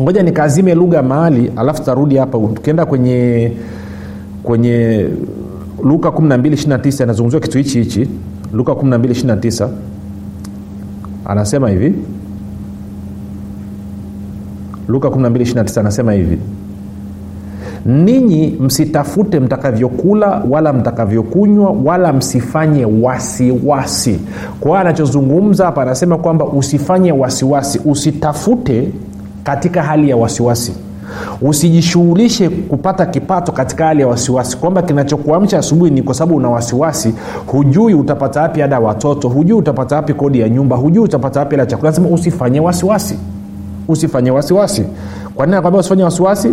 ngoja 0.01 0.23
nikazime 0.23 0.75
lugha 0.75 1.03
mahali 1.03 1.53
alafu 1.57 1.83
tarudi 1.83 2.17
hapa. 2.17 2.39
Tukienda 2.55 2.87
kwenye 2.87 3.53
kwenye 4.43 5.07
luka 5.85 6.09
129 6.09 7.03
anazungumziwa 7.03 7.41
kitu 7.43 7.59
hichi 7.59 7.79
hichi. 7.83 8.09
Luka 8.53 8.73
1229 8.73 9.69
anasema 11.25 11.69
hivi. 11.71 11.95
Luka 14.89 15.09
1229 15.09 15.81
anasema 15.81 16.13
hivi. 16.13 16.39
Ninyi 17.87 18.57
msitafute 18.61 19.41
mtakavyokula 19.41 20.43
wala 20.51 20.73
mtakavyokunywa 20.73 21.71
wala 21.85 22.13
msifanye 22.13 22.85
wasiwasi. 22.85 24.21
Kwa 24.61 24.81
anachozungumza 24.81 25.65
hapa 25.65 25.83
anasema 25.83 26.19
kwamba 26.19 26.45
usifanye 26.45 27.13
wasiwasi. 27.13 27.81
Usitafute 27.85 28.89
katika 29.45 29.83
hali 29.83 30.11
ya 30.11 30.17
wasiwasi 30.17 30.73
usijishughulishe 31.43 32.49
kupata 32.49 33.07
kipato 33.07 33.53
katika 33.53 33.85
hali 33.87 34.01
ya 34.01 34.09
wasiwasi. 34.09 34.57
Kwamba 34.57 34.83
kinachokuamsha 34.83 35.59
asubuhi 35.59 35.91
ni 35.91 36.03
kwa 36.03 36.15
sababu 36.15 36.37
una 36.37 36.51
wasiwasi. 36.51 37.15
Hujui 37.47 37.95
utapata 37.95 38.43
wapi 38.43 38.63
ada 38.63 38.75
ya 38.77 38.81
watoto. 38.81 39.29
Hujui 39.29 39.59
utapata 39.59 39.97
wapi 39.97 40.15
kodi 40.15 40.41
ya 40.41 40.49
nyumba. 40.49 40.77
Hujui 40.77 41.05
utapata 41.05 41.41
wapi 41.41 41.55
ada 41.55 41.67
chakula. 41.67 41.91
Nasema 41.91 42.09
usifanye 42.09 42.61
wasiwasi. 42.61 43.19
Usifanye 43.89 44.31
wasiwasi. 44.31 44.85
Kwa 45.35 45.47
nini 45.47 45.55
anakwambia 45.55 45.81
usifanye 45.81 46.03
wasiwasi? 46.05 46.49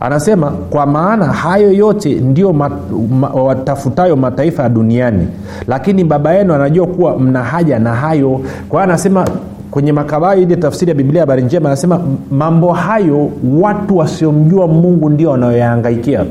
Anasema 0.00 0.50
kwa 0.50 0.86
maana 0.86 1.24
hayo 1.26 1.72
yote 1.72 2.14
ndio 2.14 2.52
mat, 2.52 2.72
ma, 3.20 3.28
watafutayo 3.28 4.16
mataifa 4.16 4.62
ya 4.62 4.68
duniani. 4.68 5.26
Lakini 5.68 6.04
baba 6.04 6.32
yenu 6.34 6.54
anajua 6.54 6.86
kuwa 6.86 7.18
mna 7.18 7.42
haja 7.44 7.78
na 7.78 7.94
hayo. 7.94 8.40
Kwa 8.68 8.80
hiyo 8.80 8.92
anasema 8.92 9.26
kwenye 9.74 9.92
makawaidi 9.92 10.56
tafsiri 10.56 10.88
ya 10.88 10.94
biblia 10.94 11.20
habari 11.22 11.42
njema 11.42 11.68
anasema 11.68 12.00
mambo 12.30 12.72
hayo 12.72 13.30
watu 13.60 13.96
wasiomjua 13.96 14.66
mungu 14.66 15.10
ndio 15.10 15.30
wanayoyahangaikia. 15.30 16.24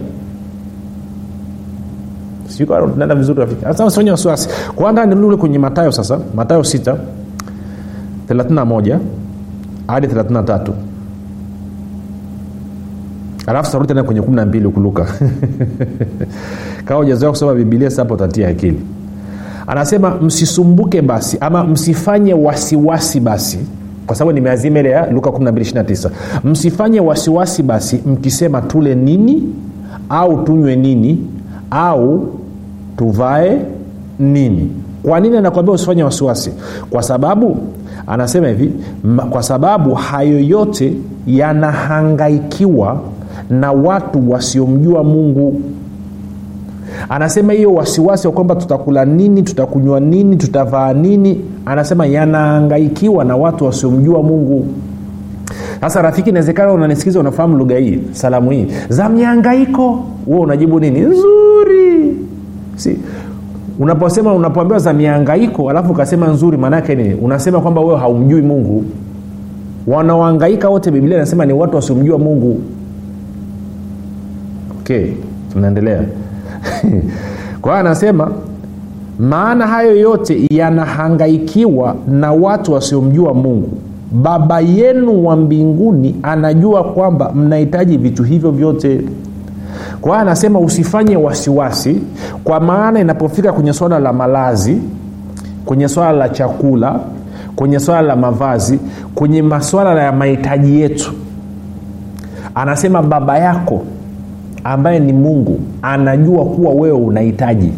Tunaenda 2.58 3.16
vizuri 3.16 3.40
rafiki. 3.40 3.66
Usifanye 3.86 4.12
wasiwasi. 4.12 4.50
Kwanza 4.76 5.06
nirudi 5.06 5.38
kwenye 5.38 5.60
matayo 5.60 5.92
sasa. 5.92 6.20
Matayo 6.36 6.62
6 6.62 6.96
31 8.30 9.00
hadi 9.88 10.08
33 10.08 10.72
alafu 13.48 13.72
tarudi 13.72 13.88
tena 13.88 14.04
kwenye 14.04 14.22
kumi 14.22 14.36
na 14.36 14.46
mbili 14.46 14.66
ukuluka 14.66 15.08
kama 16.86 17.00
ujazoea 17.00 17.32
kusoma 17.32 17.54
bibilia 17.54 17.90
sapo 17.90 18.14
utatia 18.14 18.48
akili 18.48 18.82
anasema 19.68 20.10
msisumbuke 20.16 21.02
basi 21.02 21.38
ama 21.42 21.64
msifanye 21.64 22.34
wasiwasi 22.34 23.20
basi 23.20 23.60
kwa 24.08 24.16
sababu 24.16 24.36
nimeazima 24.36 24.80
ile 24.80 24.90
ya 24.90 25.12
luka 25.12 25.30
1229 25.30 26.10
msifanye 26.44 27.00
wasiwasi 27.00 27.64
basi 27.64 28.02
mkisema 28.06 28.62
tule 28.62 28.96
nini 28.96 29.44
au 30.10 30.44
tunywe 30.44 30.76
nini 30.76 31.28
au 31.72 32.28
tuvae 32.98 33.58
nini. 34.20 34.72
Kwa 35.04 35.20
nini 35.20 35.38
anakwambia 35.38 35.74
usifanye 35.74 36.04
wasiwasi? 36.04 36.52
Kwa 36.90 37.04
sababu 37.04 37.58
anasema 38.08 38.48
hivi 38.48 38.72
kwa 39.30 39.44
sababu 39.44 39.94
hayo 39.94 40.40
yote 40.40 40.94
yanahangaikiwa 41.28 43.00
na 43.50 43.72
watu 43.72 44.32
wasiomjua 44.32 45.04
mungu 45.04 45.62
anasema 47.10 47.54
hiyo 47.54 47.74
wasiwasi 47.74 48.28
wa 48.28 48.34
kwamba 48.34 48.56
tutakula 48.56 49.06
nini 49.06 49.42
tutakunywa 49.44 50.00
nini 50.00 50.36
tutavaa 50.36 50.94
nini. 50.94 51.42
Anasema 51.66 52.06
yanaangaikiwa 52.06 53.24
na 53.26 53.36
watu 53.38 53.66
wasiomjua 53.66 54.24
mungu. 54.24 54.66
Sasa 55.82 56.02
rafiki 56.02 56.30
inawezekana 56.30 56.72
unanisikiza 56.72 57.20
unafahamu 57.20 57.58
lugha 57.58 57.78
hii 57.78 58.00
salamu 58.12 58.52
hii. 58.52 58.68
Za 58.90 59.10
miangaiko 59.10 60.04
huo 60.26 60.40
unajibu 60.42 60.80
nini? 60.80 61.00
Nzuri. 61.00 62.18
Si 62.76 62.98
unaposema 63.80 64.34
unapoambiwa 64.34 64.80
za 64.80 64.94
miangaiko 64.94 65.70
alafu 65.70 65.92
ukasema 65.92 66.28
nzuri 66.28 66.58
maanaake 66.58 66.96
nini 66.96 67.14
unasema 67.14 67.62
kwamba 67.62 67.82
wewe 67.82 67.98
haumjui 68.00 68.42
mungu. 68.42 68.86
Wanaoangaika 69.88 70.70
wote 70.70 70.92
biblia 70.92 71.18
inasema 71.18 71.46
ni 71.46 71.54
watu 71.54 71.76
wasiomjua 71.76 72.18
mungu. 72.18 72.62
Okay 74.82 75.06
tunaendelea 75.54 76.02
kwa 77.62 77.72
hiyo 77.72 77.80
anasema 77.80 78.32
maana 79.20 79.68
hayo 79.68 79.96
yote 79.96 80.48
yanahangaikiwa 80.52 81.96
na 82.08 82.32
watu 82.32 82.74
wasiomjua 82.74 83.34
mungu. 83.34 83.70
Baba 84.12 84.60
yenu 84.60 85.26
wa 85.26 85.36
mbinguni 85.36 86.16
anajua 86.24 86.84
kwamba 86.84 87.32
mnahitaji 87.36 87.98
vitu 87.98 88.24
hivyo 88.24 88.52
vyote. 88.52 89.02
Kwa 90.02 90.12
hiyo 90.12 90.22
anasema 90.22 90.60
usifanye 90.60 91.16
wasiwasi 91.18 92.02
kwa 92.44 92.60
maana 92.60 93.00
inapofika 93.00 93.54
kwenye 93.54 93.74
swala 93.74 94.00
la 94.00 94.14
malazi 94.14 94.78
kwenye 95.66 95.88
swala 95.90 96.12
la 96.12 96.30
chakula 96.30 97.00
kwenye 97.56 97.80
swala 97.80 98.02
la 98.02 98.16
mavazi 98.16 98.80
kwenye 99.16 99.42
maswala 99.42 100.04
ya 100.04 100.12
mahitaji 100.12 100.82
yetu 100.82 101.14
anasema 102.56 103.02
baba 103.04 103.38
yako 103.38 103.82
ambaye 104.64 105.00
ni 105.00 105.14
mungu 105.14 105.60
anajua 105.82 106.46
kuwa 106.46 106.74
wewe 106.74 106.92
unahitaji. 106.98 107.72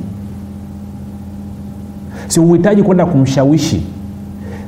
Si 2.27 2.39
uhitaji 2.39 2.83
kwenda 2.83 3.05
kumshawishi. 3.05 3.85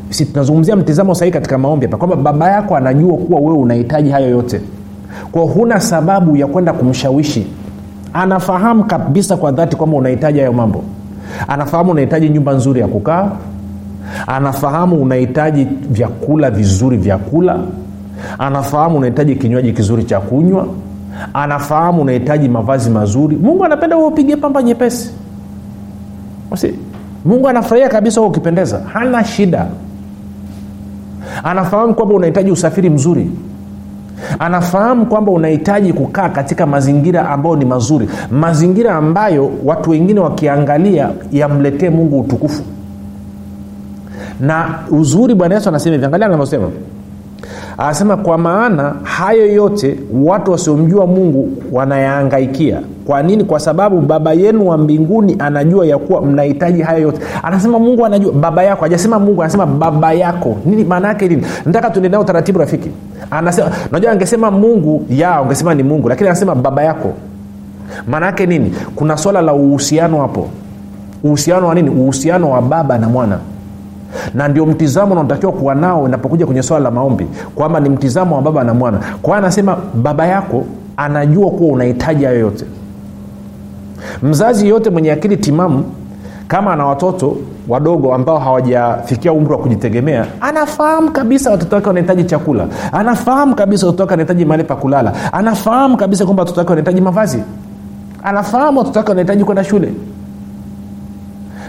Si 0.09 0.25
tunazungumzia 0.25 0.75
mtizamo 0.75 1.15
sahii 1.15 1.31
katika 1.31 1.57
maombi 1.57 1.85
hapa 1.85 1.97
kwamba 1.97 2.15
baba 2.15 2.51
yako 2.51 2.75
anajua 2.75 3.17
kuwa 3.17 3.39
wewe 3.39 3.53
unahitaji 3.57 4.09
hayo 4.09 4.29
yote. 4.29 4.61
Kwa 5.31 5.41
huna 5.43 5.79
sababu 5.79 6.37
ya 6.37 6.47
kwenda 6.47 6.73
kumshawishi. 6.73 7.47
Anafahamu 8.13 8.83
kabisa 8.83 9.37
kwa 9.37 9.51
dhati 9.51 9.75
kwamba 9.75 9.97
unahitaji 9.97 10.39
hayo 10.39 10.53
mambo. 10.53 10.83
Anafahamu 11.47 11.91
unahitaji 11.91 12.29
nyumba 12.29 12.53
nzuri 12.53 12.79
ya 12.81 12.87
kukaa. 12.87 13.31
Anafahamu 14.27 14.95
unahitaji 15.01 15.67
vyakula 15.89 16.51
vizuri 16.51 16.97
vya 16.97 17.17
kula. 17.17 17.59
Anafahamu 18.39 18.97
unahitaji 18.97 19.35
kinywaji 19.35 19.71
kizuri 19.73 20.03
cha 20.03 20.19
kunywa 20.19 20.67
anafahamu 21.33 22.01
unahitaji 22.01 22.49
mavazi 22.49 22.89
mazuri 22.89 23.35
mungu 23.35 23.65
anapenda 23.65 23.95
huo 23.95 24.07
upige 24.07 24.35
pamba 24.35 24.63
nyepesi. 24.63 25.11
Si 26.55 26.73
mungu 27.25 27.47
anafurahia 27.47 27.89
kabisa 27.89 28.19
huo 28.21 28.29
ukipendeza 28.29 28.81
hana 28.93 29.23
shida. 29.23 29.67
Anafahamu 31.43 31.93
kwamba 31.95 32.15
unahitaji 32.15 32.51
usafiri 32.51 32.89
mzuri. 32.89 33.31
Anafahamu 34.39 35.05
kwamba 35.05 35.31
unahitaji 35.31 35.93
kukaa 35.93 36.29
katika 36.29 36.65
mazingira 36.65 37.29
ambayo 37.29 37.55
ni 37.55 37.65
mazuri 37.65 38.09
mazingira 38.31 38.95
ambayo 38.95 39.51
watu 39.65 39.89
wengine 39.89 40.19
wakiangalia 40.19 41.09
yamletee 41.31 41.89
mungu 41.89 42.19
utukufu. 42.19 42.63
Na 44.39 44.79
uzuri 44.89 45.35
bwana 45.35 45.55
yesu 45.55 45.69
anasema 45.69 45.93
hivi 45.93 46.05
angalia 46.05 46.25
anavyosema 46.27 46.69
anasema 47.77 48.17
kwa 48.17 48.37
maana 48.37 48.95
hayo 49.03 49.53
yote 49.53 49.99
watu 50.23 50.51
wasiomjua 50.51 51.07
mungu 51.07 51.49
wanayaangaikia 51.71 52.81
kwa 53.05 53.23
nini? 53.23 53.43
Kwa 53.43 53.59
sababu 53.59 54.01
baba 54.01 54.33
yenu 54.33 54.67
wa 54.67 54.77
mbinguni 54.77 55.35
anajua 55.39 55.85
ya 55.85 55.97
kuwa 55.97 56.21
mnahitaji 56.21 56.81
hayo 56.81 57.01
yote. 57.01 57.21
Anasema 57.43 57.79
mungu 57.79 58.05
anajua. 58.05 58.31
Baba 58.33 58.63
yako 58.63 58.81
hajasema 58.81 59.19
mungu 59.19 59.41
anasema 59.43 59.65
baba 59.65 60.13
yako. 60.13 60.57
Nini? 60.65 60.83
Maana 60.83 61.07
yake 61.07 61.27
nini? 61.27 61.45
Nataka 61.65 61.89
tuende 61.89 62.09
nao 62.09 62.23
taratibu 62.23 62.59
rafiki. 62.59 62.89
Anasema 63.31 63.71
najua 63.91 64.11
angesema 64.11 64.51
mungu 64.51 65.05
ya 65.09 65.41
ungesema 65.41 65.73
ni 65.75 65.83
mungu 65.83 66.09
lakini 66.09 66.29
anasema 66.29 66.55
baba 66.55 66.83
yako. 66.83 67.13
Maana 68.07 68.25
yake 68.25 68.45
nini? 68.45 68.73
Kuna 68.95 69.17
swala 69.17 69.41
la 69.41 69.53
uhusiano 69.53 70.21
hapo. 70.21 70.47
Uhusiano 71.23 71.67
wa 71.67 71.75
nini? 71.75 71.89
Uhusiano 71.89 72.51
wa 72.51 72.61
baba 72.61 72.97
na 72.97 73.09
mwana 73.09 73.39
na 74.33 74.47
ndio 74.47 74.65
mtizamo 74.65 75.11
unaotakiwa 75.11 75.51
kuwa 75.51 75.75
nao 75.75 76.07
inapokuja 76.07 76.45
kwenye 76.45 76.63
swala 76.63 76.83
la 76.83 76.91
maombi 76.91 77.27
kwamba 77.55 77.79
ni 77.79 77.89
mtizamo 77.89 78.35
wa 78.35 78.41
baba 78.41 78.63
na 78.63 78.73
mwana. 78.73 78.99
Kwa 79.21 79.37
anasema 79.37 79.77
baba 79.93 80.27
yako 80.27 80.65
anajua 80.97 81.51
kuwa 81.51 81.73
unahitaji 81.73 82.25
hayo 82.25 82.39
yote. 82.39 82.65
Mzazi 84.23 84.63
yeyote 84.65 84.89
mwenye 84.89 85.11
akili 85.11 85.37
timamu 85.37 85.83
kama 86.47 86.73
ana 86.73 86.85
watoto 86.85 87.37
wadogo 87.67 88.13
ambao 88.13 88.37
hawajafikia 88.39 89.33
umri 89.33 89.51
wa 89.51 89.57
kujitegemea 89.57 90.25
anafahamu 90.41 91.11
kabisa 91.11 91.51
watoto 91.51 91.75
wake 91.75 91.87
wanahitaji 91.87 92.23
chakula. 92.23 92.67
Anafahamu 92.91 93.55
kabisa 93.55 93.85
watoto 93.85 94.03
wake 94.03 94.11
wanahitaji 94.13 94.45
mahali 94.45 94.63
pa 94.63 94.75
kulala. 94.75 95.13
Anafahamu 95.31 95.97
kabisa 95.97 96.25
kwamba 96.25 96.43
watoto 96.43 96.59
wake 96.61 96.69
wanahitaji 96.69 97.01
mavazi. 97.01 97.43
Anafahamu 98.23 98.79
watoto 98.79 98.99
wake 98.99 99.09
wanahitaji 99.11 99.43
kwenda 99.43 99.63
shule. 99.63 99.93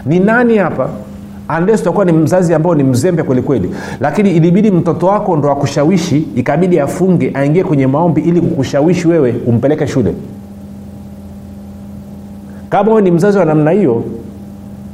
Ni 0.05 0.19
nani 0.19 0.57
hapa 0.57 0.89
unless 1.57 1.81
utakuwa 1.81 2.05
ni 2.05 2.11
mzazi 2.11 2.53
ambao 2.53 2.75
ni 2.75 2.83
mzembe 2.83 3.23
kwelikweli 3.23 3.69
lakini 3.99 4.31
ilibidi 4.31 4.71
mtoto 4.71 5.07
wako 5.07 5.37
ndo 5.37 5.51
akushawishi 5.51 6.27
ikabidi 6.35 6.79
afunge 6.79 7.31
aingie 7.33 7.63
kwenye 7.63 7.87
maombi 7.87 8.21
ili 8.21 8.41
kukushawishi 8.41 9.07
wewe 9.07 9.35
umpeleke 9.47 9.87
shule. 9.87 10.13
Kama 12.69 12.89
wewe 12.89 13.01
ni 13.01 13.11
mzazi 13.11 13.37
wa 13.37 13.45
namna 13.45 13.71
hiyo 13.71 14.03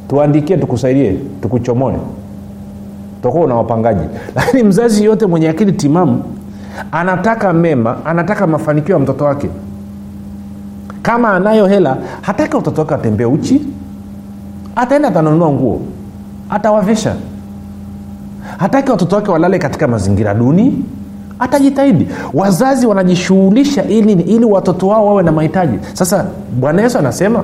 tuandikie 0.08 0.58
tukusaidie 0.58 1.16
tukuchomoe. 1.42 1.96
Utakuwa 3.20 3.44
una 3.46 3.56
wapangaji. 3.56 4.04
Lakini 4.36 4.64
mzazi 4.64 5.04
yote 5.06 5.26
mwenye 5.26 5.50
akili 5.50 5.72
timamu 5.72 6.24
anataka 6.92 7.54
mema 7.54 8.06
anataka 8.06 8.48
mafanikio 8.48 8.96
ya 8.96 9.00
mtoto 9.00 9.26
wake. 9.26 9.50
Kama 11.02 11.30
anayo 11.34 11.68
hela 11.68 11.98
hataki 12.22 12.56
watoto 12.56 12.82
wake 12.82 12.94
watembee 12.94 13.26
uchi 13.26 13.62
ataenda 14.76 15.08
atanunua 15.08 15.50
nguo 15.52 15.82
atawavesha. 16.56 17.16
Hataki 18.58 18.92
watoto 18.92 19.16
wake 19.16 19.32
walale 19.32 19.60
katika 19.60 19.88
mazingira 19.88 20.34
duni. 20.34 20.84
Atajitahidi. 21.40 22.08
Wazazi 22.34 22.88
wanajishughulisha 22.88 23.84
ili 23.84 24.12
ili 24.14 24.46
watoto 24.46 24.88
wao 24.88 25.06
wawe 25.08 25.24
na 25.24 25.32
mahitaji. 25.32 25.78
Sasa 25.94 26.26
bwana 26.60 26.82
yesu 26.82 26.98
anasema 26.98 27.44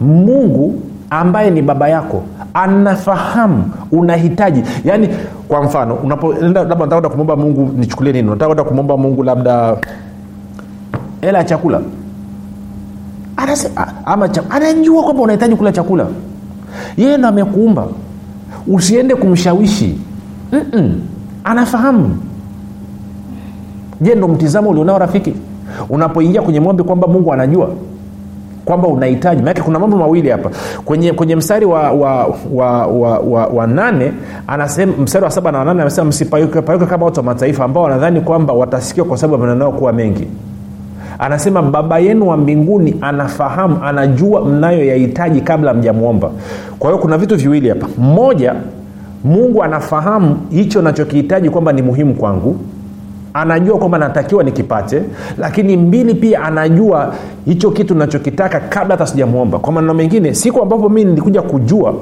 mungu 0.00 0.82
ambaye 1.10 1.50
ni 1.50 1.62
baba 1.62 1.88
yako 1.88 2.22
anafahamu 2.54 3.64
unahitaji. 3.92 4.62
Yaani 4.84 5.08
kwa 5.48 5.62
mfano 5.62 5.94
unapoenda 5.94 6.64
labda 6.64 6.86
nataka 6.86 7.08
kumwomba 7.08 7.36
mungu 7.36 7.70
nichukulie 7.78 8.12
nini? 8.12 8.30
Nataka 8.30 8.64
kumwomba 8.64 8.96
mungu 8.96 9.22
labda 9.22 9.76
hela 11.20 11.38
ya 11.38 11.44
chakula. 11.44 11.80
Anase, 13.36 13.70
ama 14.04 14.28
cha, 14.28 14.42
anajua 14.50 15.02
kwamba 15.02 15.22
unahitaji 15.22 15.56
kula 15.56 15.72
chakula. 15.72 16.06
Yeye 16.96 17.16
ndo 17.16 17.28
amekuumba 17.28 17.86
usiende 18.66 19.14
kumshawishi. 19.14 19.98
Mm-mm. 20.52 21.00
anafahamu. 21.44 22.18
Je 24.00 24.14
ndo 24.14 24.28
mtizamo 24.28 24.70
ulionao 24.70 24.98
rafiki? 24.98 25.34
Unapoingia 25.88 26.42
kwenye 26.42 26.60
mombi 26.60 26.82
kwamba 26.82 27.06
mungu 27.08 27.32
anajua 27.32 27.70
kwamba 28.64 28.88
unahitaji 28.88 29.42
maanake 29.42 29.62
kuna 29.62 29.78
mambo 29.78 29.96
mawili 29.96 30.30
hapa. 30.30 30.50
Kwenye 30.84 31.12
kwenye 31.12 31.36
mstari 31.36 31.66
wa 31.66 31.90
wa, 31.92 32.26
wa, 32.52 32.86
wa, 32.86 33.18
wa, 33.18 33.46
wa 33.46 33.66
nane 33.66 34.12
anasema 34.46 34.92
mstari 34.96 35.24
wa 35.24 35.30
saba 35.30 35.52
na 35.52 35.58
wanane 35.58 35.80
anasema 35.82 36.08
msipayuke 36.08 36.62
kama 36.62 37.04
watu 37.04 37.20
wa 37.20 37.24
mataifa 37.24 37.64
ambao 37.64 37.82
wanadhani 37.82 38.20
kwamba 38.20 38.52
watasikiwa 38.52 39.06
kwa 39.06 39.16
sababu 39.16 39.42
maneno 39.42 39.64
yao 39.64 39.72
kuwa 39.72 39.92
mengi 39.92 40.26
anasema 41.20 41.62
baba 41.62 41.98
yenu 41.98 42.28
wa 42.28 42.36
mbinguni 42.36 42.96
anafahamu 43.00 43.78
anajua 43.84 44.44
mnayoyahitaji 44.44 45.40
kabla 45.40 45.74
mjamwomba 45.74 46.30
kwa 46.78 46.90
hiyo 46.90 47.02
kuna 47.02 47.18
vitu 47.18 47.36
viwili 47.36 47.68
hapa. 47.68 47.86
Mmoja 47.98 48.54
mungu 49.24 49.62
anafahamu 49.64 50.36
hicho 50.50 50.82
nachokihitaji 50.82 51.50
kwamba 51.50 51.72
ni 51.72 51.82
muhimu 51.82 52.14
kwangu. 52.14 52.56
Anajua 53.34 53.78
kwamba 53.78 53.98
natakiwa 53.98 54.44
nikipate. 54.44 55.02
Lakini 55.38 55.76
mbili 55.76 56.14
pia 56.14 56.42
anajua 56.42 57.14
hicho 57.44 57.70
kitu 57.70 57.94
nachokitaka 57.94 58.60
kabla 58.60 58.94
hata 58.94 59.06
sijamwomba 59.06 59.58
kwa 59.58 59.72
maneno 59.72 59.94
mengine 59.94 60.34
siku 60.34 60.62
ambapo 60.62 60.88
mi 60.88 61.04
nilikuja 61.04 61.42
kujua 61.42 61.94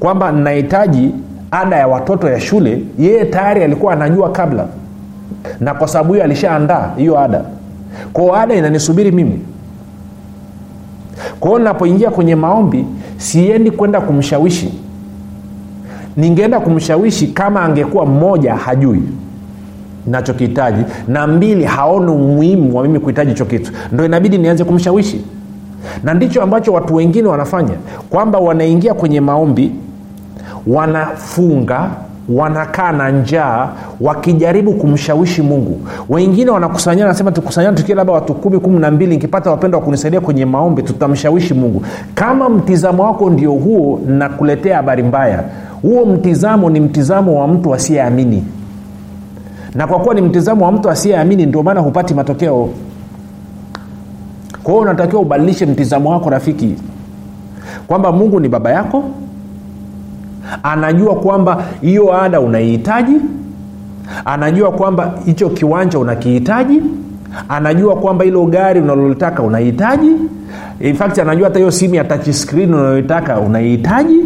kwamba 0.00 0.32
nahitaji 0.32 1.10
ada 1.50 1.76
ya 1.76 1.88
watoto 1.88 2.28
ya 2.28 2.40
shule 2.40 2.82
yeye 2.98 3.24
tayari 3.24 3.62
alikuwa 3.64 3.92
anajua 3.92 4.30
kabla. 4.32 4.66
Na 5.60 5.74
kwa 5.74 5.88
sababu 5.88 6.12
hiyo 6.12 6.24
alishaandaa 6.24 6.90
hiyo 6.96 7.18
ada 7.18 7.44
kwao 8.12 8.36
ada 8.36 8.54
inanisubiri 8.54 9.12
mimi. 9.12 9.40
Kwao 11.40 11.58
napoingia 11.58 12.10
kwenye 12.10 12.34
maombi 12.34 12.84
siendi 13.16 13.70
kwenda 13.70 14.00
kumshawishi. 14.00 14.74
Ningeenda 16.16 16.60
kumshawishi 16.60 17.26
kama 17.26 17.62
angekuwa 17.62 18.06
mmoja 18.06 18.54
hajui 18.54 19.02
nachokihitaji 20.06 20.82
na 21.08 21.26
mbili 21.26 21.64
haoni 21.64 22.10
umuhimu 22.10 22.76
wa 22.76 22.82
mimi 22.82 22.98
kuhitaji 23.00 23.30
hicho 23.30 23.44
kitu. 23.44 23.72
Ndo 23.92 24.04
inabidi 24.04 24.38
nianze 24.38 24.64
kumshawishi. 24.64 25.24
Na 26.04 26.14
ndicho 26.14 26.42
ambacho 26.42 26.72
watu 26.72 26.94
wengine 26.94 27.28
wanafanya 27.28 27.74
kwamba 28.10 28.38
wanaingia 28.38 28.94
kwenye 28.94 29.20
maombi 29.20 29.72
wanafunga 30.66 31.90
wanakaa 32.28 32.92
na 32.92 33.10
njaa 33.10 33.68
wakijaribu 34.00 34.72
kumshawishi 34.72 35.42
mungu. 35.42 35.80
Wengine 36.08 36.50
wanakusanyana 36.50 37.08
nasema 37.08 37.32
tukusanyana 37.32 37.76
tukiwa 37.76 37.96
labda 37.96 38.12
watu 38.12 38.34
kumi 38.34 38.58
kumi 38.58 38.78
na 38.78 38.90
mbili 38.90 39.10
nikipata 39.14 39.50
wapendo 39.50 39.78
wa 39.78 39.84
kunisaidia 39.84 40.20
kwenye 40.20 40.44
maombi 40.44 40.82
tutamshawishi 40.82 41.54
mungu. 41.54 41.82
Kama 42.14 42.48
mtizamo 42.48 43.02
wako 43.04 43.30
ndio 43.30 43.52
huo 43.52 44.00
nakuletea 44.06 44.76
habari 44.76 45.02
mbaya 45.02 45.44
huo 45.82 46.04
mtizamo 46.04 46.70
ni 46.70 46.80
mtizamo 46.80 47.40
wa 47.40 47.48
mtu 47.48 47.74
asiyeamini. 47.74 48.44
Na 49.74 49.86
kwa 49.86 49.98
kuwa 50.00 50.14
ni 50.14 50.20
mtizamo 50.20 50.64
wa 50.64 50.72
mtu 50.72 50.90
asiyeamini 50.90 51.46
ndio 51.46 51.62
maana 51.62 51.80
hupati 51.80 52.14
matokeo. 52.14 52.68
Kwa 54.62 54.72
hiyo 54.72 54.82
unatakiwa 54.82 55.22
ubadilishe 55.22 55.66
mtizamo 55.66 56.10
wako 56.10 56.30
rafiki 56.30 56.74
kwamba 57.86 58.12
mungu 58.12 58.40
ni 58.40 58.48
baba 58.48 58.70
yako 58.70 59.04
anajua 60.62 61.14
kwamba 61.14 61.64
hiyo 61.80 62.22
ada 62.22 62.40
unaihitaji. 62.40 63.16
Anajua 64.24 64.72
kwamba 64.72 65.12
hicho 65.26 65.50
kiwanja 65.50 65.98
unakihitaji. 65.98 66.82
Anajua 67.48 67.96
kwamba 67.96 68.24
hilo 68.24 68.46
gari 68.46 68.80
unalolitaka 68.80 69.42
unahitaji. 69.42 70.10
In 70.80 70.94
fact 70.94 71.18
anajua 71.18 71.48
hata 71.48 71.58
hiyo 71.58 71.70
simu 71.70 71.94
ya 71.94 72.04
touch 72.04 72.30
screen 72.30 72.74
unayoitaka 72.74 73.38
unaihitaji 73.40 74.20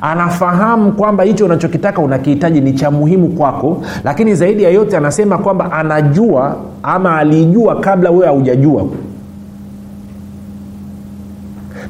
anafahamu 0.00 0.92
kwamba 0.92 1.24
hicho 1.24 1.44
unachokitaka 1.44 2.00
unakihitaji 2.02 2.60
ni 2.60 2.72
cha 2.72 2.90
muhimu 2.90 3.28
kwako. 3.28 3.82
Lakini 4.04 4.34
zaidi 4.34 4.62
ya 4.62 4.70
yote 4.70 4.96
anasema 4.96 5.38
kwamba 5.38 5.72
anajua 5.72 6.56
ama 6.82 7.16
alijua 7.18 7.80
kabla 7.80 8.10
wewe 8.10 8.26
haujajua 8.26 8.84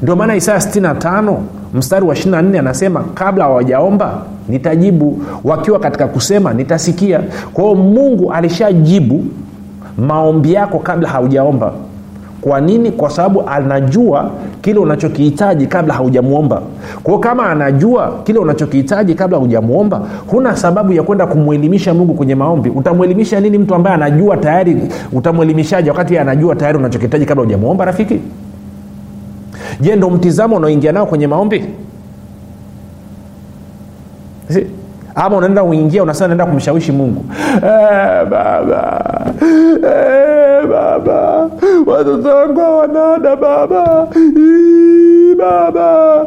ndio 0.03 0.17
maana 0.17 0.35
isaya 0.37 0.59
65 0.59 1.37
mstari 1.75 2.07
wa 2.07 2.15
24 2.15 2.59
anasema 2.59 3.05
kabla 3.15 3.45
hawajaomba 3.45 4.23
nitajibu. 4.49 5.23
Wakiwa 5.45 5.79
katika 5.79 6.07
kusema 6.07 6.53
nitasikia. 6.55 7.21
Kwa 7.53 7.65
hiyo 7.65 7.77
mungu 7.77 8.33
alishajibu 8.33 9.25
maombi 9.99 10.53
yako 10.53 10.79
kabla 10.79 11.09
haujaomba. 11.09 11.73
Kwa 12.41 12.61
nini? 12.61 12.91
Kwa 12.91 13.11
sababu 13.11 13.43
anajua 13.49 14.31
kile 14.61 14.79
unachokihitaji 14.79 15.67
kabla 15.67 15.95
haujamwomba 15.95 16.63
kwao 17.03 17.19
kama 17.19 17.47
anajua 17.51 18.13
kile 18.25 18.39
unachokihitaji 18.39 19.15
kabla 19.15 19.39
hujamwomba 19.39 20.03
huna 20.27 20.57
sababu 20.57 20.93
ya 20.93 21.03
kwenda 21.03 21.27
kumwelimisha 21.27 21.95
mungu 21.95 22.15
kwenye 22.15 22.35
maombi. 22.35 22.71
Utamwelimisha 22.71 23.41
nini 23.41 23.59
mtu 23.59 23.75
ambaye 23.75 23.95
anajua 23.97 24.37
tayari 24.37 24.77
utamwelimishaje 25.13 25.91
wakati 25.91 26.19
anajua 26.19 26.57
tayari 26.57 26.79
unachokihitaji 26.79 27.27
kabla 27.27 27.45
hujamwomba 27.45 27.85
rafiki 27.85 28.21
je 29.81 29.97
ndo 29.97 30.11
mtizamo 30.11 30.57
unaoingia 30.57 30.93
nao 30.93 31.07
kwenye 31.07 31.27
maombi? 31.27 31.65
Si? 34.49 34.67
ama 35.15 35.37
unaenda 35.37 35.63
uingia 35.65 36.03
unasema 36.03 36.29
naenda 36.29 36.47
kumshawishi 36.47 36.93
mungu. 36.93 37.25
Eh, 37.55 38.27
baba. 38.31 39.25
Eh, 39.85 40.67
baba. 40.71 41.51
Watoto 41.87 42.29
wangu 42.29 42.61
hawanada 42.61 43.37
baba. 43.37 44.09
Baba. 45.39 46.27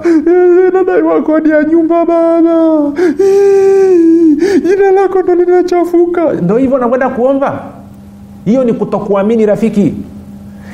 Nadaiwa 0.74 1.22
kodi 1.22 1.50
ya 1.50 1.64
nyumba 1.64 2.06
baba. 2.06 2.92
Jina 4.64 4.92
lako 4.92 5.22
ndo 5.22 5.36
linachafuka. 5.36 6.34
Ndo 6.34 6.58
hivyo 6.58 6.78
nakwenda 6.78 7.10
kuomba? 7.10 7.60
Hiyo 8.46 8.64
ni 8.64 8.74
kutokuamini 8.74 9.46
rafiki 9.46 9.94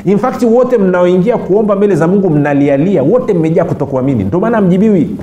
in 0.06 0.20
wote 0.54 0.78
mnaoingia 0.78 1.38
kuomba 1.38 1.76
mbele 1.76 1.96
za 1.96 2.08
mungu 2.08 2.30
mnalialia 2.30 3.04
wote 3.04 3.34
mmejaa 3.34 3.64
kutokuamini. 3.64 4.24
Ndio 4.24 4.40
maana 4.40 4.62
mjibiwi 4.62 5.16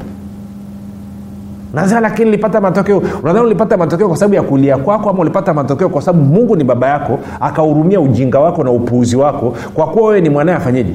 nasema 1.75 2.01
lakini 2.01 2.29
ulipata 2.29 2.61
matokeo 2.61 3.03
unadhani 3.23 3.47
ulipata 3.47 3.77
matokeo 3.77 4.09
kwa 4.09 4.17
sababu 4.17 4.35
ya 4.35 4.43
kulia 4.43 4.77
kwako 4.77 5.11
ama 5.11 5.19
ulipata 5.21 5.55
matokeo 5.55 5.89
kwa 5.89 6.03
sababu 6.03 6.25
mungu 6.25 6.57
ni 6.57 6.65
baba 6.65 6.89
yako 6.89 7.19
akahurumia 7.41 8.01
ujinga 8.01 8.41
wako 8.41 8.65
na 8.65 8.71
upuuzi 8.71 9.17
wako 9.17 9.57
kwa 9.75 9.87
kuwa 9.87 10.09
wewe 10.09 10.21
ni 10.21 10.29
mwanaye 10.31 10.59
afanyeje? 10.59 10.93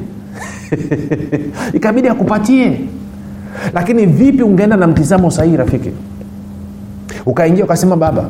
Ikabidi 1.73 2.07
akupatie. 2.07 2.81
Lakini 3.73 4.05
vipi 4.05 4.43
ungeenda 4.43 4.77
na 4.77 4.87
mtizamo 4.87 5.31
sahihi 5.31 5.57
rafiki? 5.57 5.91
Ukaingia 7.25 7.63
ukasema 7.65 7.95
baba 7.95 8.25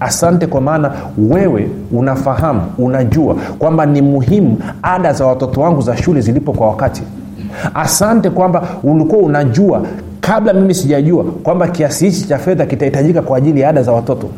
asante 0.00 0.46
kwa 0.46 0.60
maana 0.60 0.92
wewe 1.18 1.68
unafahamu 1.92 2.60
unajua 2.78 3.34
kwamba 3.58 3.86
ni 3.86 4.02
muhimu 4.02 4.58
ada 4.82 5.12
za 5.12 5.26
watoto 5.26 5.60
wangu 5.60 5.80
za 5.82 5.96
shule 5.96 6.20
zilipo 6.20 6.52
kwa 6.52 6.66
wakati. 6.68 7.02
Asante 7.74 8.30
kwamba 8.30 8.62
ulikuwa 8.82 9.22
unajua 9.22 9.82
kabla 10.26 10.52
mimi 10.52 10.74
sijajua 10.74 11.24
kwamba 11.24 11.68
kiasi 11.68 12.10
hichi 12.10 12.28
cha 12.28 12.38
fedha 12.38 12.66
kitahitajika 12.66 13.22
kwa 13.22 13.38
ajili 13.38 13.60
ya 13.60 13.68
ada 13.68 13.82
za 13.82 13.92
watoto 13.92 14.28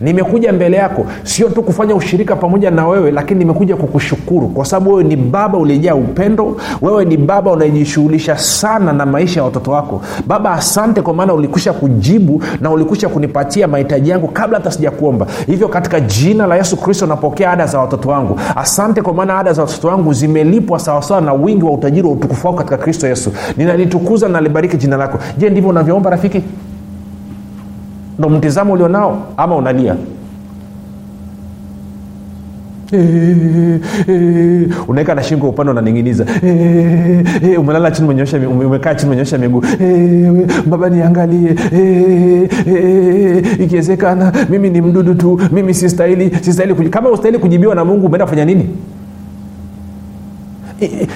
nimekuja 0.00 0.52
mbele 0.52 0.76
yako 0.76 1.06
sio 1.22 1.48
tu 1.48 1.62
kufanya 1.62 1.94
ushirika 1.94 2.36
pamoja 2.36 2.70
na 2.70 2.88
wewe 2.88 3.10
lakini 3.10 3.38
nimekuja 3.38 3.76
kukushukuru 3.76 4.48
kwa 4.48 4.64
sababu 4.64 4.90
wewe 4.90 5.04
ni 5.04 5.16
baba 5.16 5.58
ulijaa 5.58 5.94
upendo 5.94 6.56
wewe 6.82 7.04
ni 7.04 7.16
baba 7.16 7.50
unayejishughulisha 7.52 8.38
sana 8.38 8.92
na 8.92 9.06
maisha 9.06 9.40
ya 9.40 9.44
watoto 9.44 9.70
wako. 9.70 10.00
Baba 10.26 10.52
asante 10.52 11.02
kwa 11.02 11.14
maana 11.14 11.34
ulikusha 11.34 11.72
kujibu 11.72 12.42
na 12.60 12.70
ulikusha 12.70 13.08
kunipatia 13.08 13.68
mahitaji 13.68 14.10
yangu 14.10 14.28
kabla 14.28 14.58
hata 14.58 14.70
sijakuomba. 14.70 15.26
Hivyo 15.46 15.68
katika 15.68 16.00
jina 16.00 16.46
la 16.46 16.56
yesu 16.56 16.76
kristo 16.76 17.06
napokea 17.06 17.50
ada 17.52 17.66
za 17.66 17.78
watoto 17.78 18.08
wangu. 18.08 18.40
Asante 18.56 19.02
kwa 19.02 19.14
maana 19.14 19.38
ada 19.38 19.52
za 19.52 19.62
watoto 19.62 19.88
wangu 19.88 20.12
zimelipwa 20.12 20.78
sawasawa 20.78 21.20
na 21.20 21.32
wingi 21.32 21.64
wa 21.64 21.72
utajiri 21.72 22.06
wa 22.06 22.12
utukufu 22.12 22.46
wako 22.46 22.58
katika 22.58 22.76
kristo 22.76 23.06
yesu. 23.08 23.32
Ninalitukuza 23.56 24.28
nalibariki 24.28 24.76
jina 24.76 24.96
lako 24.96 25.18
je 25.38 25.50
ndivyo 25.50 25.70
unavyoomba 25.70 26.10
rafiki? 26.10 26.42
Ndo 28.18 28.28
mtizamo 28.28 28.72
ulionao 28.72 29.22
ama 29.36 29.56
unalia? 29.56 29.96
Eh, 32.92 33.80
eh, 34.08 34.68
unaweka 34.88 35.14
na 35.14 35.22
shingo 35.22 35.48
upande 35.48 35.70
unaning'iniza. 35.72 36.26
Eh, 36.42 37.24
eh, 37.42 37.60
umelala 37.60 37.90
chini 37.90 38.08
umenyosha 38.08 38.38
mi- 38.38 38.46
umekaa 38.46 38.94
chini 38.94 39.08
umenyosha 39.10 39.38
miguu. 39.38 39.62
Eh, 39.80 40.32
baba 40.66 40.88
niangalie. 40.88 41.54
Eh, 41.72 42.48
eh, 42.66 43.60
ikiwezekana 43.60 44.32
mimi 44.50 44.70
ni 44.70 44.80
mdudu 44.80 45.14
tu. 45.14 45.40
Mimi 45.52 45.74
sistahili 45.74 46.36
sistahili 46.40 46.88
kama 46.90 47.10
ustahili 47.10 47.38
kujibiwa 47.38 47.74
na 47.74 47.84
mungu 47.84 48.06
umeenda 48.06 48.24
kufanya 48.24 48.44
nini? 48.44 48.68
I- 50.80 51.08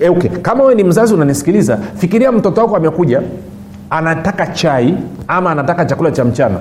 i- 0.00 0.08
okay. 0.08 0.30
kama 0.30 0.62
wewe 0.62 0.74
ni 0.74 0.84
mzazi 0.84 1.14
unanisikiliza 1.14 1.76
fikiria 1.96 2.32
mtoto 2.32 2.60
wako 2.60 2.76
amekuja 2.76 3.22
anataka 3.90 4.46
chai 4.46 4.94
ama 5.28 5.50
anataka 5.50 5.84
chakula 5.84 6.10
cha 6.10 6.24
mchana 6.24 6.58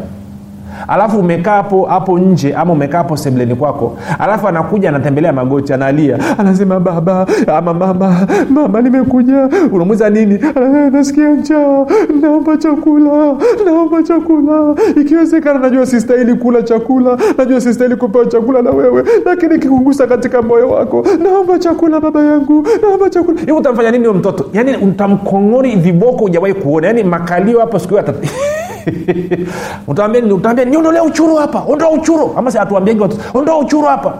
alafu 0.88 1.20
umekaa 1.20 1.52
hapo 1.56 1.86
hapo 1.86 2.20
nje 2.20 2.54
ama 2.54 2.74
umekaa 2.74 2.98
hapo 2.98 3.18
sebleni 3.18 3.56
kwako. 3.56 3.98
Alafu 4.20 4.48
anakuja 4.48 4.89
anatembelea 4.89 5.34
magoti 5.34 5.74
analia. 5.74 6.20
Anasema 6.38 6.80
baba 6.80 7.28
ama 7.48 7.74
mama 7.74 8.28
mama 8.50 8.82
nimekuja. 8.82 9.50
Unamwiza 9.72 10.10
nini? 10.10 10.39
"Ah, 10.56 10.89
nasikia 10.89 11.30
njaa 11.34 11.86
naomba 12.22 12.58
chakula 12.58 13.36
naomba 13.65 14.04
chakula. 14.04 14.76
Ikiwezekana 15.02 15.60
najua 15.60 15.86
sistahili 15.86 16.34
kula 16.34 16.63
chakula 16.63 17.18
najua 17.38 17.62
sistahili 17.62 17.96
kupewa 17.96 18.26
chakula 18.26 18.62
na 18.62 18.72
wewe 18.72 19.04
lakini 19.26 19.60
kikugusa 19.60 20.08
katika 20.08 20.42
moyo 20.42 20.70
wako 20.70 21.06
naomba 21.24 21.60
chakula 21.60 22.00
baba 22.00 22.24
yangu 22.26 22.68
naomba 22.82 23.10
chakula. 23.10 23.39
Hivi 23.39 23.52
utamfanya 23.52 23.92
nini 23.92 24.06
huyo 24.08 24.20
mtoto? 24.20 24.46
Yaani 24.54 24.76
utamkongori 24.78 25.76
viboko 25.76 26.24
ujawahi 26.26 26.54
kuona. 26.54 26.88
Yaani 26.88 27.04
makalio 27.04 27.60
hapo 27.60 27.80
siku 27.80 27.94
hiyo 27.94 28.04
utaambia 29.88 30.36
utaambia 30.36 30.65
niondolee 30.65 30.99
uchuru 30.99 31.36
hapa. 31.36 31.63
Ondoa 31.67 31.89
uchuru. 31.89 32.34
Ama 32.38 32.52
si 32.52 32.58
atuambiagi 32.58 33.02
watu 33.02 33.17
ondoa 33.34 33.58
uchuru 33.58 33.88
hapa. 33.88 34.13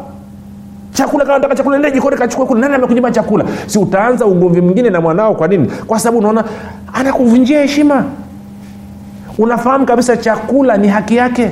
Chakula 0.93 1.25
kama 1.25 1.38
nataka 1.38 1.55
chakula 1.55 1.77
nenda 1.77 1.91
jikoni 1.91 2.17
kachukua 2.17 2.45
kule 2.45 2.62
nani 2.62 2.75
amekunyima 2.75 3.12
chakula? 3.12 3.45
Si 3.67 3.79
utaanza 3.79 4.25
ugomvi 4.25 4.62
mwingine 4.62 4.89
na 4.89 5.01
mwanao 5.01 5.36
kwa 5.36 5.47
nini? 5.47 5.67
Kwa 5.88 5.99
sababu 5.99 6.17
unaona 6.19 6.43
anakuvunjia 6.93 7.62
heshima. 7.62 8.03
Unafahamu 9.38 9.86
kabisa 9.86 10.17
chakula 10.17 10.77
ni 10.77 10.88
haki 10.88 11.15
yake. 11.15 11.51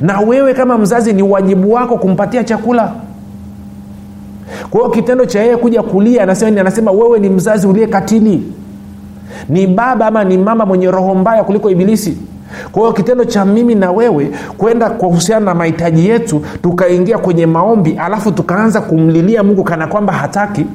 Na 0.00 0.20
wewe 0.20 0.54
kama 0.54 0.78
mzazi 0.78 1.12
ni 1.12 1.22
wajibu 1.22 1.72
wako 1.72 1.96
kumpatia 1.98 2.44
chakula. 2.44 2.92
Kwa 4.70 4.80
hiyo 4.80 4.90
kitendo 4.92 5.26
cha 5.26 5.40
yeye 5.42 5.56
kuja 5.56 5.82
kulia 5.82 6.22
anasema 6.22 6.60
anasema 6.60 6.90
wewe 6.90 7.18
ni 7.18 7.28
mzazi 7.28 7.66
uliye 7.66 7.86
katili 7.86 8.42
ni 9.48 9.66
baba 9.66 10.06
ama 10.06 10.24
ni 10.24 10.38
mama 10.38 10.66
mwenye 10.66 10.90
roho 10.90 11.14
mbaya 11.14 11.44
kuliko 11.44 11.70
ibilisi? 11.70 12.16
Kwa 12.72 12.82
hiyo 12.82 12.92
kitendo 12.92 13.24
cha 13.24 13.44
mimi 13.44 13.74
na 13.74 13.92
wewe 13.92 14.30
kwenda 14.58 14.90
kuhusiana 14.90 15.44
na 15.46 15.54
mahitaji 15.54 16.08
yetu 16.08 16.42
tukaingia 16.62 17.18
kwenye 17.18 17.46
maombi 17.46 17.92
alafu 17.98 18.32
tukaanza 18.32 18.80
kumlilia 18.80 19.42
mungu 19.42 19.64
kana 19.64 19.86
kwamba 19.86 20.12
hataki. 20.12 20.66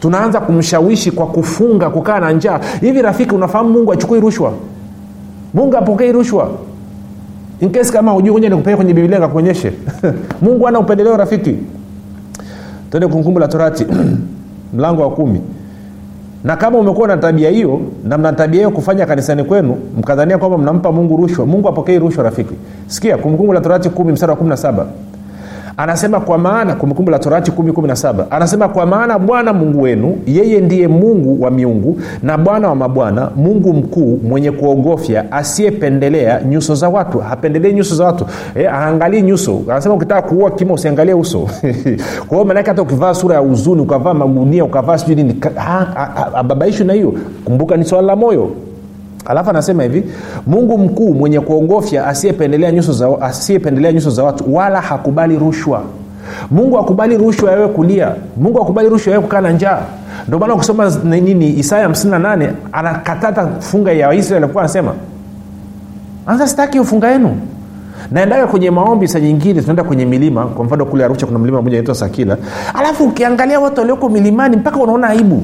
Tunaanza 0.00 0.40
kumshawishi 0.40 1.10
kwa 1.10 1.26
kufunga 1.26 1.90
kukaa 1.90 2.20
na 2.20 2.32
njaa. 2.32 2.60
Hivi 2.80 3.02
rafiki 3.02 3.34
unafahamu 3.34 3.70
mungu 3.70 3.92
achukui 3.92 4.20
rushwa? 4.20 4.52
Mungu 5.54 5.76
apokei 5.76 6.12
rushwa? 6.12 6.50
Nkesi 7.62 7.92
kama 7.92 8.12
hujui 8.12 8.32
kuja 8.32 8.48
nikupeleke 8.48 8.76
kwenye 8.76 8.94
bibilia 8.94 9.20
kakuonyeshe 9.20 9.72
mungu 10.42 10.68
ana 10.68 10.78
upendeleo 10.78 11.16
rafiki. 11.16 11.54
Twende 12.90 13.06
kumkumbu 13.08 13.40
la 13.40 13.48
torati 13.48 13.86
mlango 14.74 15.02
wa 15.02 15.10
kumi 15.10 15.40
na 16.44 16.56
kama 16.56 16.78
umekuwa 16.78 17.08
na 17.08 17.16
tabia 17.16 17.50
hiyo 17.50 17.80
na 18.04 18.18
mna 18.18 18.32
tabia 18.32 18.58
hiyo 18.58 18.70
kufanya 18.70 19.06
kanisani 19.06 19.44
kwenu 19.44 19.76
mkadhania 19.98 20.38
kwamba 20.38 20.58
mnampa 20.58 20.92
mungu 20.92 21.16
rushwa. 21.16 21.46
Mungu 21.46 21.68
apokei 21.68 21.98
rushwa 21.98 22.24
rafiki. 22.24 22.54
Sikia 22.86 23.16
kumbukumbu 23.16 23.52
la 23.52 23.60
torati 23.60 23.90
kumi 23.90 24.12
mstari 24.12 24.32
wa 24.32 24.38
17 24.38 24.84
anasema 25.78 26.20
kwa 26.20 26.38
maana 26.38 26.74
kumbukumbu 26.74 27.10
la 27.10 27.18
torati 27.18 27.50
117 27.50 28.24
anasema 28.30 28.68
kwa 28.68 28.86
maana 28.86 29.18
bwana 29.18 29.52
mungu 29.52 29.82
wenu 29.82 30.18
yeye 30.26 30.60
ndiye 30.60 30.88
mungu 30.88 31.42
wa 31.44 31.50
miungu 31.50 32.00
na 32.22 32.38
bwana 32.38 32.68
wa 32.68 32.74
mabwana 32.74 33.30
mungu 33.36 33.72
mkuu 33.72 34.20
mwenye 34.28 34.50
kuogofya 34.52 35.32
asiyependelea 35.32 36.42
nyuso 36.42 36.74
za 36.74 36.88
watu. 36.88 37.18
Hapendelei 37.18 37.72
nyuso 37.72 37.94
za 37.94 38.04
watu. 38.04 38.26
Eh, 38.54 38.74
aangalii 38.74 39.22
nyuso. 39.22 39.60
Anasema 39.68 39.94
ukitaka 39.94 40.22
kuua 40.22 40.50
kima 40.50 40.74
usiangalie 40.74 41.14
uso. 41.14 41.38
Kwa 42.28 42.36
hiyo 42.36 42.44
maanake 42.44 42.68
hata 42.70 42.82
ukivaa 42.82 43.14
sura 43.14 43.34
ya 43.34 43.40
huzuni 43.40 43.80
ukavaa 43.80 44.14
magunia 44.14 44.64
ukavaa 44.64 44.98
sijui 44.98 45.14
nini 45.16 45.40
hababaishwi 46.32 46.86
na 46.86 46.92
hiyo. 46.92 47.14
Kumbuka 47.44 47.76
ni 47.76 47.84
swala 47.84 48.06
la 48.06 48.16
moyo 48.16 48.50
alafu 49.28 49.50
anasema 49.50 49.82
hivi 49.82 50.04
mungu 50.46 50.78
mkuu 50.78 51.14
mwenye 51.14 51.40
kuogofya 51.40 52.06
asiyependelea 52.06 52.72
nyuso 52.72 52.92
za, 52.92 53.08
nyuso 53.92 54.10
za 54.10 54.24
watu 54.24 54.54
wala 54.54 54.80
hakubali 54.80 55.38
rushwa. 55.38 55.82
Mungu 56.50 56.78
akubali 56.78 57.16
rushwa 57.16 57.50
yawe 57.52 57.68
kulia. 57.68 58.12
Mungu 58.36 58.60
akubali 58.62 58.88
rushwa 58.88 59.12
yawe 59.12 59.24
kukaa 59.24 59.40
na 59.40 59.50
njaa. 59.52 59.80
Ndio 60.26 60.38
maana 60.38 60.54
ukisoma 60.54 60.92
nini 61.04 61.58
isaya 61.58 61.88
58 61.88 62.50
anakatata 62.72 63.46
funga 63.60 63.92
ya 63.92 64.08
waisraeli 64.08 64.44
alikuwa 64.44 64.62
anasema 64.64 64.94
anza 66.26 66.48
sitaki 66.48 66.80
ufunga 66.80 67.08
yenu. 67.10 67.36
Naendaga 68.10 68.46
kwenye 68.46 68.70
maombi 68.70 69.08
saa 69.08 69.20
nyingine 69.20 69.60
tunaenda 69.60 69.84
kwenye 69.84 70.06
milima. 70.06 70.44
Kwa 70.46 70.64
mfano 70.64 70.84
kule 70.86 71.04
arusha 71.04 71.26
kuna 71.26 71.38
mlima 71.38 71.60
mmoja 71.62 71.76
naitwa 71.76 71.94
sakila. 71.94 72.36
Alafu 72.74 73.04
ukiangalia 73.04 73.60
watu 73.60 73.80
walioko 73.80 74.08
milimani 74.08 74.56
mpaka 74.56 74.76
unaona 74.76 75.08
aibu 75.08 75.42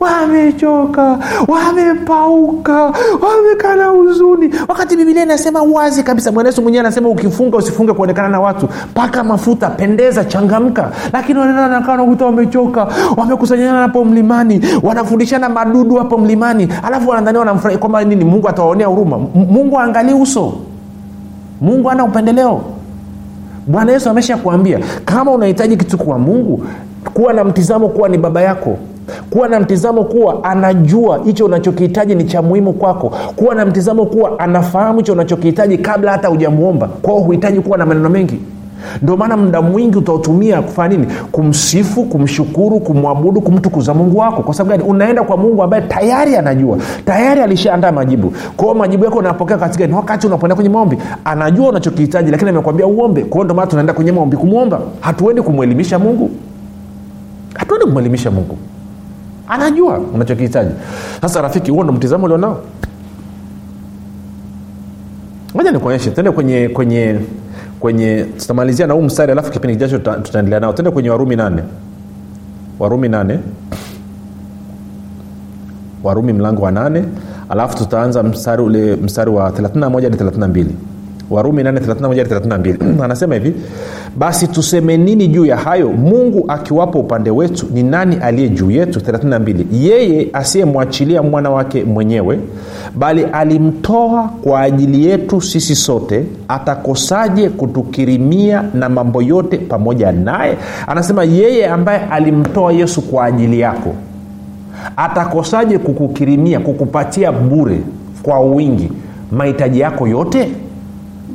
wamechoka 0.00 1.18
wamepauka 1.48 2.82
wamekaa 3.22 3.74
na 3.76 3.84
huzuni. 3.86 4.50
Wakati 4.68 4.96
bibilia 4.96 5.22
inasema 5.22 5.62
wazi 5.62 6.02
kabisa 6.02 6.32
bwana 6.32 6.48
yesu 6.48 6.62
mwenyewe 6.62 6.80
anasema 6.80 7.08
ukifunga 7.08 7.56
usifunge 7.56 7.92
kuonekana 7.92 8.28
na 8.28 8.40
watu 8.40 8.68
paka 8.94 9.24
mafuta 9.24 9.70
pendeza 9.70 10.24
changamka. 10.24 10.90
Lakini 11.12 11.38
wanaenda 11.38 11.68
nakaa 11.68 11.96
nakuta 11.96 12.24
wamechoka 12.24 12.88
wamekusanyana 13.16 13.78
hapo 13.78 14.04
mlimani 14.04 14.60
wanafundishana 14.82 15.48
madudu 15.48 15.96
hapo 15.96 16.18
mlimani 16.18 16.68
alafu 16.82 17.08
wanadhania 17.10 17.38
wanamfurahi 17.40 17.78
kwamba 17.78 18.04
nini 18.04 18.24
mungu 18.24 18.48
atawaonea 18.48 18.86
huruma. 18.86 19.18
Mungu 19.34 19.78
aangalii 19.80 20.14
uso. 20.14 20.52
Mungu 21.60 21.90
ana 21.90 22.04
upendeleo. 22.04 22.60
Bwana 23.66 23.92
yesu 23.92 24.10
amesha 24.10 24.36
kuambia 24.36 24.80
kama 25.04 25.30
unahitaji 25.30 25.76
kitu 25.76 25.98
kwa 25.98 26.18
mungu 26.18 26.64
kuwa 27.14 27.32
na 27.32 27.44
mtizamo 27.44 27.88
kuwa 27.88 28.08
ni 28.08 28.18
baba 28.18 28.42
yako 28.42 28.78
kuwa 29.30 29.48
na 29.48 29.60
mtizamo 29.60 30.04
kuwa 30.04 30.44
anajua 30.44 31.20
hicho 31.24 31.44
unachokihitaji 31.44 32.14
ni 32.14 32.24
cha 32.24 32.42
muhimu 32.42 32.72
kwako. 32.72 33.12
Kuwa 33.36 33.54
na 33.54 33.66
mtizamo 33.66 34.06
kuwa 34.06 34.38
anafahamu 34.38 34.98
hicho 34.98 35.12
unachokihitaji 35.12 35.78
kabla 35.78 36.12
hata 36.12 36.28
hujamwomba 36.28 36.86
kwao 36.86 37.18
huhitaji 37.18 37.60
kuwa 37.60 37.78
na 37.78 37.86
maneno 37.86 38.08
mengi. 38.08 38.38
Ndio 39.02 39.16
maana 39.16 39.36
muda 39.36 39.62
mwingi 39.62 39.98
utautumia 39.98 40.62
kufanya 40.62 40.96
nini? 40.96 41.12
Kumsifu 41.32 42.04
kumshukuru 42.04 42.80
kumwabudu 42.80 43.40
kumtukuza 43.40 43.94
mungu 43.94 44.18
wako. 44.18 44.42
Kwa 44.42 44.54
sababu 44.54 44.70
gani? 44.78 44.90
Unaenda 44.90 45.22
kwa 45.22 45.36
mungu 45.36 45.62
ambaye 45.62 45.82
tayari 45.82 46.36
anajua. 46.36 46.78
Tayari 47.06 47.40
alishaandaa 47.40 47.92
majibu. 47.92 48.32
Kwao 48.56 48.74
majibu 48.74 49.04
yako 49.04 49.18
unapokea 49.18 49.58
katika 49.58 49.86
ni 49.86 49.92
wakati 49.94 50.26
unapoenda 50.26 50.54
kwenye 50.54 50.70
maombi. 50.70 50.98
Anajua 51.24 51.68
unachokihitaji 51.68 52.30
lakini 52.30 52.50
amekwambia 52.50 52.86
uombe. 52.86 53.24
Kwao 53.24 53.44
ndio 53.44 53.56
maana 53.56 53.70
tunaenda 53.70 53.92
kwenye 53.92 54.12
maombi 54.12 54.36
kumwomba 54.36 54.80
hatuendi 55.00 55.42
kumwelimisha 55.42 55.98
mungu. 55.98 56.30
Hatuendi 57.54 57.86
kumwelimisha 57.86 58.30
mungu 58.30 58.56
anajua. 59.52 59.98
Unachokihitaji 59.98 60.70
sasa 61.20 61.42
rafiki 61.42 61.70
huo 61.70 61.84
ndo 61.84 61.92
mtizamo 61.92 62.24
ulionao? 62.24 62.60
Moja 65.54 65.70
nikuonyeshe. 65.70 66.10
Tuende 66.10 66.30
kwenye 66.30 66.68
kwenye 66.68 67.20
kwenye 67.80 68.24
tutamalizia 68.38 68.86
na 68.86 68.94
huu 68.94 69.02
mstari 69.02 69.32
alafu 69.32 69.50
kipindi 69.50 69.74
kijacho 69.76 69.98
tutaendelea 69.98 70.60
nao. 70.60 70.72
Tuende 70.72 70.90
kwenye 70.90 71.10
warumi 71.10 71.36
nane. 71.36 71.62
Warumi 72.78 73.08
nane. 73.08 73.38
Warumi 76.02 76.32
mlango 76.32 76.62
wa 76.62 76.70
nane. 76.70 77.04
Alafu 77.48 77.76
tutaanza 77.76 78.22
mstari 78.22 78.62
ule 78.62 78.96
mstari 78.96 79.30
wa 79.30 79.50
31 79.50 80.02
hadi 80.02 80.16
32 80.16 80.66
warumi 81.32 81.62
8 81.62 83.02
anasema 83.04 83.34
hivi 83.34 83.54
basi 84.16 84.46
tuseme 84.48 84.96
nini 84.96 85.28
juu 85.28 85.44
ya 85.44 85.56
hayo? 85.56 85.88
Mungu 85.92 86.44
akiwapo 86.48 86.98
upande 87.00 87.30
wetu 87.30 87.66
ni 87.74 87.82
nani 87.82 88.16
aliye 88.16 88.48
juu 88.48 88.70
yetu? 88.70 88.98
32 89.00 89.64
yeye 89.72 90.28
asiyemwachilia 90.32 91.22
mwana 91.22 91.50
wake 91.50 91.84
mwenyewe 91.84 92.38
bali 92.94 93.24
alimtoa 93.24 94.30
kwa 94.42 94.60
ajili 94.60 95.06
yetu 95.06 95.40
sisi 95.40 95.74
sote 95.76 96.24
atakosaje 96.48 97.48
kutukirimia 97.48 98.64
na 98.74 98.88
mambo 98.88 99.22
yote 99.22 99.58
pamoja 99.58 100.12
naye? 100.12 100.56
Anasema 100.86 101.24
yeye 101.24 101.66
ambaye 101.66 101.98
alimtoa 102.10 102.72
yesu 102.72 103.02
kwa 103.02 103.24
ajili 103.24 103.60
yako 103.60 103.94
atakosaje 104.96 105.78
kukukirimia 105.78 106.60
kukupatia 106.60 107.32
bure 107.32 107.80
kwa 108.22 108.40
wingi 108.40 108.92
mahitaji 109.32 109.80
yako 109.80 110.08
yote 110.08 110.48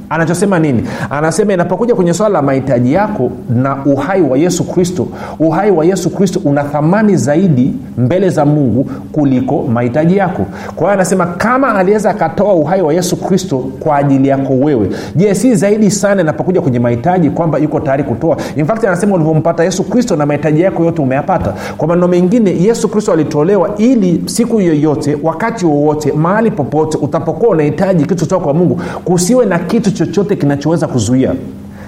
anachosema 0.09 0.59
nini? 0.59 0.83
Anasema 1.09 1.53
inapokuja 1.53 1.95
kwenye 1.95 2.13
swala 2.13 2.33
la 2.33 2.41
mahitaji 2.41 2.93
yako 2.93 3.31
na 3.49 3.85
uhai 3.85 4.21
wa 4.21 4.37
yesu 4.37 4.63
kristo 4.63 5.07
uhai 5.39 5.71
wa 5.71 5.85
yesu 5.85 6.09
kristo 6.09 6.41
una 6.45 6.63
thamani 6.63 7.15
zaidi 7.15 7.73
mbele 7.97 8.29
za 8.29 8.45
mungu 8.45 8.89
kuliko 9.11 9.61
mahitaji 9.73 10.17
yako. 10.17 10.45
Kwa 10.75 10.79
hiyo 10.79 10.89
anasema 10.93 11.25
kama 11.25 11.75
aliweza 11.75 12.09
akatoa 12.09 12.53
uhai 12.53 12.81
wa 12.81 12.93
yesu 12.93 13.15
kristo 13.17 13.57
kwa 13.79 13.97
ajili 13.97 14.27
yako 14.27 14.53
wewe 14.53 14.89
je 15.15 15.35
si 15.35 15.55
zaidi 15.55 15.91
sana 15.91 16.21
inapokuja 16.21 16.61
kwenye 16.61 16.79
mahitaji 16.79 17.29
kwamba 17.29 17.57
yuko 17.57 17.79
tayari 17.79 18.03
kutoa? 18.03 18.37
In 18.55 18.65
fact 18.65 18.83
anasema 18.83 19.15
ulivyompata 19.15 19.63
yesu 19.63 19.83
kristo 19.83 20.15
na 20.15 20.25
mahitaji 20.25 20.61
yako 20.61 20.83
yote 20.85 21.01
umeyapata. 21.01 21.53
Kwa 21.77 21.87
maneno 21.87 22.07
mengine 22.07 22.63
yesu 22.63 22.87
kristo 22.89 23.13
alitolewa 23.13 23.75
ili 23.77 24.21
siku 24.25 24.61
yoyote 24.61 25.17
wakati 25.23 25.65
wowote 25.65 26.11
mahali 26.11 26.51
popote 26.51 26.97
utapokuwa 26.97 27.51
unahitaji 27.51 28.05
kitu 28.05 28.23
kutoka 28.23 28.43
kwa 28.43 28.53
mungu 28.53 28.81
kusiwe 29.05 29.45
na 29.45 29.59
kitu 29.59 29.91
chochote 29.97 30.35
kinachoweza 30.35 30.87
kuzuia. 30.87 31.33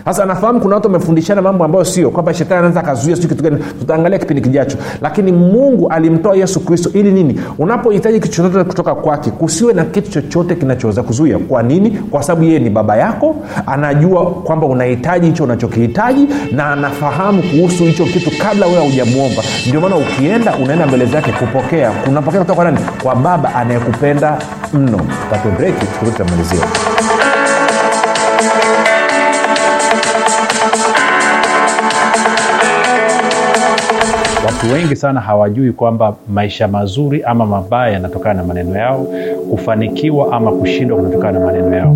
Sasa 0.05 0.25
nafahamu 0.25 0.59
kuna 0.59 0.75
watu 0.75 0.87
wamefundishana 0.87 1.41
mambo 1.41 1.63
ambayo 1.63 1.85
sio 1.85 2.09
kwamba 2.09 2.33
shetani 2.33 2.57
anaweza 2.59 2.79
akazuia 2.79 3.15
siu 3.15 3.29
kitu 3.29 3.43
gani. 3.43 3.57
Tutaangalia 3.79 4.19
kipindi 4.19 4.41
kijacho. 4.41 4.77
Lakini 5.01 5.31
mungu 5.31 5.87
alimtoa 5.87 6.35
yesu 6.35 6.59
kristo 6.59 6.89
ili 6.93 7.11
nini? 7.11 7.41
Unapohitaji 7.57 8.19
kitu 8.19 8.35
chochote 8.35 8.63
kutoka 8.63 8.95
kwake 8.95 9.31
kusiwe 9.31 9.73
na 9.73 9.85
kitu 9.85 10.11
chochote 10.11 10.55
kinachoweza 10.55 11.03
kuzuia. 11.03 11.37
Kwa 11.37 11.63
nini? 11.63 11.91
Kwa 11.91 12.23
sababu 12.23 12.43
yeye 12.45 12.59
ni 12.59 12.69
baba 12.69 12.97
yako 12.97 13.35
anajua 13.65 14.25
kwamba 14.31 14.67
unahitaji 14.67 15.27
hicho 15.27 15.43
unachokihitaji 15.43 16.27
na 16.51 16.71
anafahamu 16.71 17.43
kuhusu 17.43 17.83
hicho 17.83 18.05
kitu 18.05 18.31
kabla 18.43 18.65
wewe 18.65 18.79
haujamwomba 18.79 19.43
ndio 19.67 19.81
maana 19.81 19.95
ukienda 19.95 20.55
unaenda 20.63 20.87
mbele 20.87 21.05
zake 21.05 21.31
kupokea. 21.31 21.91
Unapokea 22.07 22.39
kutoka 22.39 22.55
kwa 22.55 22.65
nani? 22.71 22.85
Kwa 23.03 23.15
baba 23.15 23.55
anayekupenda 23.55 24.37
mno. 24.73 24.99
Tatu 25.31 25.47
breki 25.57 25.85
turudi 25.99 26.17
watu 34.63 34.73
wengi 34.73 34.95
sana 34.95 35.19
hawajui 35.21 35.71
kwamba 35.71 36.15
maisha 36.33 36.67
mazuri 36.67 37.23
ama 37.23 37.45
mabaya 37.45 37.93
yanatokana 37.93 38.33
na 38.41 38.47
maneno 38.47 38.79
yao 38.79 39.07
kufanikiwa 39.51 40.31
ama 40.33 40.51
kushindwa 40.51 40.97
kunatokana 40.97 41.39
na 41.39 41.45
maneno 41.45 41.75
yao 41.75 41.95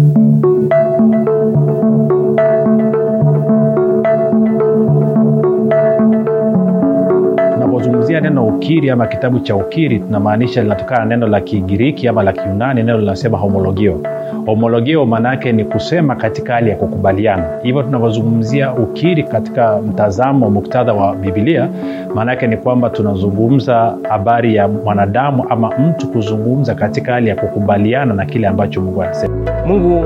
neno 8.44 8.56
ukiri 8.56 8.90
ama 8.90 9.08
kitabu 9.08 9.40
cha 9.40 9.56
ukiri 9.56 10.00
tunamaanisha 10.00 10.62
linatokana 10.64 11.00
na 11.00 11.06
neno 11.06 11.28
la 11.28 11.42
kigiriki 11.42 12.08
ama 12.08 12.24
la 12.24 12.34
kiunani 12.34 12.84
neno 12.84 12.98
linasema 12.98 13.38
homologio. 13.38 14.02
Homologio 14.46 15.06
maanaake 15.06 15.52
ni 15.52 15.66
kusema 15.66 16.16
katika 16.16 16.54
hali 16.54 16.70
ya 16.70 16.76
kukubaliana. 16.76 17.46
Hivyo 17.64 17.84
tunavyozungumzia 17.84 18.74
ukiri 18.74 19.24
katika 19.24 19.82
mtazamo 19.82 20.50
muktadha 20.50 20.94
wa 20.94 21.16
bibilia 21.16 21.70
maanaake 22.16 22.48
ni 22.48 22.58
kwamba 22.58 22.90
tunazungumza 22.90 23.98
habari 24.10 24.56
ya 24.56 24.68
mwanadamu 24.68 25.46
ama 25.50 25.70
mtu 25.80 26.08
kuzungumza 26.08 26.76
katika 26.76 27.14
hali 27.14 27.30
ya 27.30 27.36
kukubaliana 27.36 28.14
na 28.14 28.26
kile 28.26 28.48
ambacho 28.48 28.82
mungu 28.82 29.04
anasema. 29.04 29.36
Mungu 29.68 30.06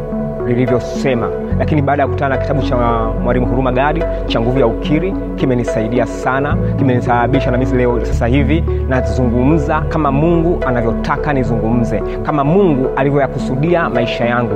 lilivyosema 0.47 1.29
lakini 1.59 1.81
baada 1.81 2.01
ya 2.01 2.07
kukutana 2.07 2.35
na 2.35 2.41
kitabu 2.41 2.61
cha 2.61 2.75
mwalimu 3.23 3.45
huruma 3.45 3.71
gadi 3.71 4.03
cha 4.27 4.41
nguvu 4.41 4.59
ya 4.59 4.67
ukiri 4.67 5.13
kimenisaidia 5.35 6.05
sana 6.05 6.57
kimenisababisha 6.77 7.51
na 7.51 7.57
misi 7.57 7.75
leo 7.75 8.05
sasa 8.05 8.27
hivi 8.27 8.63
nazungumza 8.89 9.81
kama 9.81 10.11
mungu 10.11 10.59
anavyotaka 10.67 11.33
nizungumze 11.33 12.03
kama 12.23 12.43
mungu 12.43 12.89
alivyoyakusudia 12.95 13.89
maisha 13.89 14.25
yangu 14.25 14.55